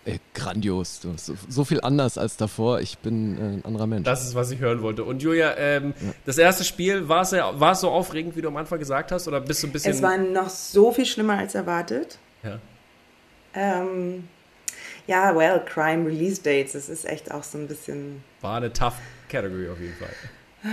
Ey, 0.06 0.19
grandios. 0.34 1.00
So, 1.02 1.15
so, 1.48 1.63
viel 1.63 1.80
anders 1.80 2.17
als 2.17 2.36
davor. 2.36 2.82
Ich 2.82 2.98
bin 2.98 3.38
äh, 3.38 3.41
ein 3.41 3.65
anderer 3.65 3.88
Mensch. 3.88 4.04
Das 4.04 4.26
ist, 4.26 4.36
was 4.36 4.52
ich 4.52 4.60
hören 4.60 4.82
wollte. 4.82 5.06
Und 5.06 5.24
Julia, 5.24 5.56
ähm, 5.58 5.93
ja. 6.02 6.13
das 6.26 6.38
erste 6.38 6.65
Spiel, 6.65 7.08
war 7.08 7.22
es, 7.22 7.32
war 7.32 7.72
es 7.72 7.80
so 7.80 7.89
aufregend, 7.89 8.36
wie 8.36 8.41
du 8.41 8.50
am 8.50 8.58
Anfang 8.58 8.80
gesagt 8.80 9.13
hast? 9.13 9.30
Oder 9.30 9.39
bist 9.39 9.63
du 9.63 9.67
ein 9.67 9.72
bisschen. 9.72 9.93
Es 9.93 10.02
war 10.02 10.17
noch 10.17 10.50
so 10.50 10.91
viel 10.91 11.06
schlimmer 11.06 11.38
als 11.38 11.56
erwartet. 11.56 12.17
Ja. 12.43 12.60
Ähm, 13.55 14.27
ja, 15.07 15.35
well, 15.35 15.61
Crime 15.65 16.07
Release 16.07 16.41
Dates, 16.41 16.73
das 16.73 16.89
ist 16.89 17.05
echt 17.05 17.31
auch 17.31 17.43
so 17.43 17.57
ein 17.57 17.67
bisschen. 17.67 18.23
War 18.41 18.57
eine 18.57 18.71
tough 18.71 18.95
Category 19.29 19.69
auf 19.69 19.79
jeden 19.79 19.95
Fall. 19.95 20.13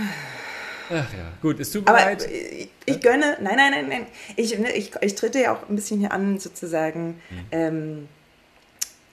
Ach 0.93 1.13
ja, 1.13 1.31
gut, 1.41 1.59
ist 1.59 1.73
du 1.73 1.81
bereit? 1.81 2.23
Aber 2.23 2.33
ich, 2.33 2.69
ich 2.85 2.99
gönne, 3.01 3.37
nein, 3.41 3.55
nein, 3.55 3.71
nein, 3.71 3.87
nein. 3.87 4.07
Ich, 4.35 4.57
ne, 4.57 4.71
ich, 4.73 4.91
ich 4.99 5.15
trete 5.15 5.39
ja 5.39 5.53
auch 5.53 5.69
ein 5.69 5.75
bisschen 5.75 5.99
hier 5.99 6.11
an, 6.11 6.37
sozusagen, 6.37 7.21
mhm. 7.29 7.45
ähm, 7.51 8.07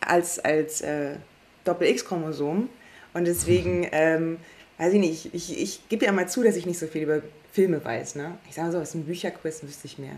als, 0.01 0.41
als 0.41 0.81
äh, 0.81 1.17
Doppel-X-Chromosom. 1.65 2.69
Und 3.15 3.25
deswegen, 3.27 3.81
mhm. 3.81 3.89
ähm, 3.93 4.39
weiß 4.79 4.93
ich 4.93 5.01
nicht, 5.01 5.35
ich, 5.35 5.51
ich, 5.53 5.63
ich 5.63 5.89
gebe 5.89 6.05
ja 6.05 6.13
mal 6.13 6.29
zu, 6.29 6.43
dass 6.43 6.57
ich 6.57 6.67
nicht 6.67 6.79
so 6.79 6.87
viel 6.89 7.03
über 7.03 7.23
Filme 7.53 7.85
weiß. 7.85 8.17
Ne? 8.17 8.39
Ich 8.49 8.57
sage 8.57 8.73
so, 8.73 8.79
aus 8.79 8.93
dem 8.93 9.05
Bücherquiz 9.05 9.63
wüsste 9.63 9.87
ich 9.87 9.99
mehr. 9.99 10.17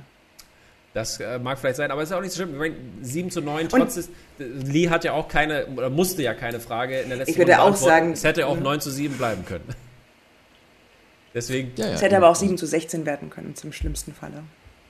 Das 0.93 1.21
äh, 1.21 1.39
mag 1.39 1.59
vielleicht 1.59 1.77
sein, 1.77 1.91
aber 1.91 2.03
es 2.03 2.11
ist 2.11 2.17
auch 2.17 2.21
nicht 2.21 2.33
so 2.33 2.43
schlimm. 2.43 2.55
Ich 2.55 2.59
meine, 2.59 2.75
7 3.03 3.31
zu 3.31 3.41
9, 3.41 3.69
trotz 3.69 3.95
des, 3.95 4.11
Lee 4.39 4.89
hat 4.89 5.05
ja 5.05 5.13
auch 5.13 5.29
keine, 5.29 5.67
oder 5.67 5.89
musste 5.89 6.23
ja 6.23 6.35
keine 6.35 6.59
Frage 6.59 7.01
in 7.01 7.09
der 7.09 7.19
letzten 7.19 7.31
Ich 7.31 7.39
würde 7.39 7.61
auch 7.63 7.77
sagen. 7.77 8.13
Es 8.13 8.25
hätte 8.25 8.47
auch 8.47 8.59
9 8.59 8.77
mhm. 8.77 8.81
zu 8.81 8.91
7 8.91 9.17
bleiben 9.17 9.45
können. 9.45 9.65
Deswegen. 11.35 11.71
Ja, 11.77 11.87
ja, 11.87 11.93
es 11.93 12.03
hätte 12.03 12.17
aber 12.17 12.29
auch 12.29 12.35
7 12.35 12.59
zu 12.59 12.67
16 12.67 13.07
werden 13.07 13.31
können, 13.31 13.55
zum 13.55 13.73
schlimmsten 13.73 14.15
Falle. 14.15 14.43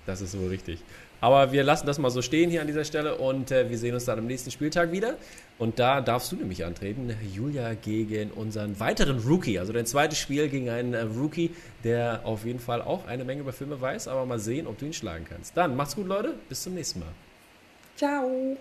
Das 0.06 0.22
ist 0.22 0.32
so 0.32 0.46
richtig. 0.46 0.82
Aber 1.20 1.52
wir 1.52 1.62
lassen 1.62 1.86
das 1.86 1.98
mal 1.98 2.10
so 2.10 2.22
stehen 2.22 2.50
hier 2.50 2.60
an 2.60 2.66
dieser 2.66 2.84
Stelle 2.84 3.16
und 3.16 3.50
äh, 3.50 3.68
wir 3.68 3.78
sehen 3.78 3.94
uns 3.94 4.04
dann 4.04 4.18
am 4.18 4.26
nächsten 4.26 4.50
Spieltag 4.50 4.92
wieder. 4.92 5.16
Und 5.58 5.78
da 5.78 6.00
darfst 6.00 6.32
du 6.32 6.36
nämlich 6.36 6.64
antreten, 6.64 7.14
Julia 7.34 7.74
gegen 7.74 8.30
unseren 8.30 8.80
weiteren 8.80 9.18
Rookie. 9.18 9.58
Also 9.58 9.72
dein 9.72 9.86
zweites 9.86 10.18
Spiel 10.18 10.48
gegen 10.48 10.70
einen 10.70 10.94
äh, 10.94 11.02
Rookie, 11.02 11.50
der 11.84 12.22
auf 12.24 12.44
jeden 12.44 12.60
Fall 12.60 12.82
auch 12.82 13.06
eine 13.06 13.24
Menge 13.24 13.40
über 13.40 13.52
Filme 13.52 13.80
weiß. 13.80 14.08
Aber 14.08 14.24
mal 14.24 14.38
sehen, 14.38 14.66
ob 14.66 14.78
du 14.78 14.86
ihn 14.86 14.92
schlagen 14.92 15.26
kannst. 15.28 15.56
Dann 15.56 15.76
macht's 15.76 15.96
gut, 15.96 16.06
Leute. 16.06 16.34
Bis 16.48 16.62
zum 16.62 16.74
nächsten 16.74 17.00
Mal. 17.00 17.12
Ciao. 17.96 18.56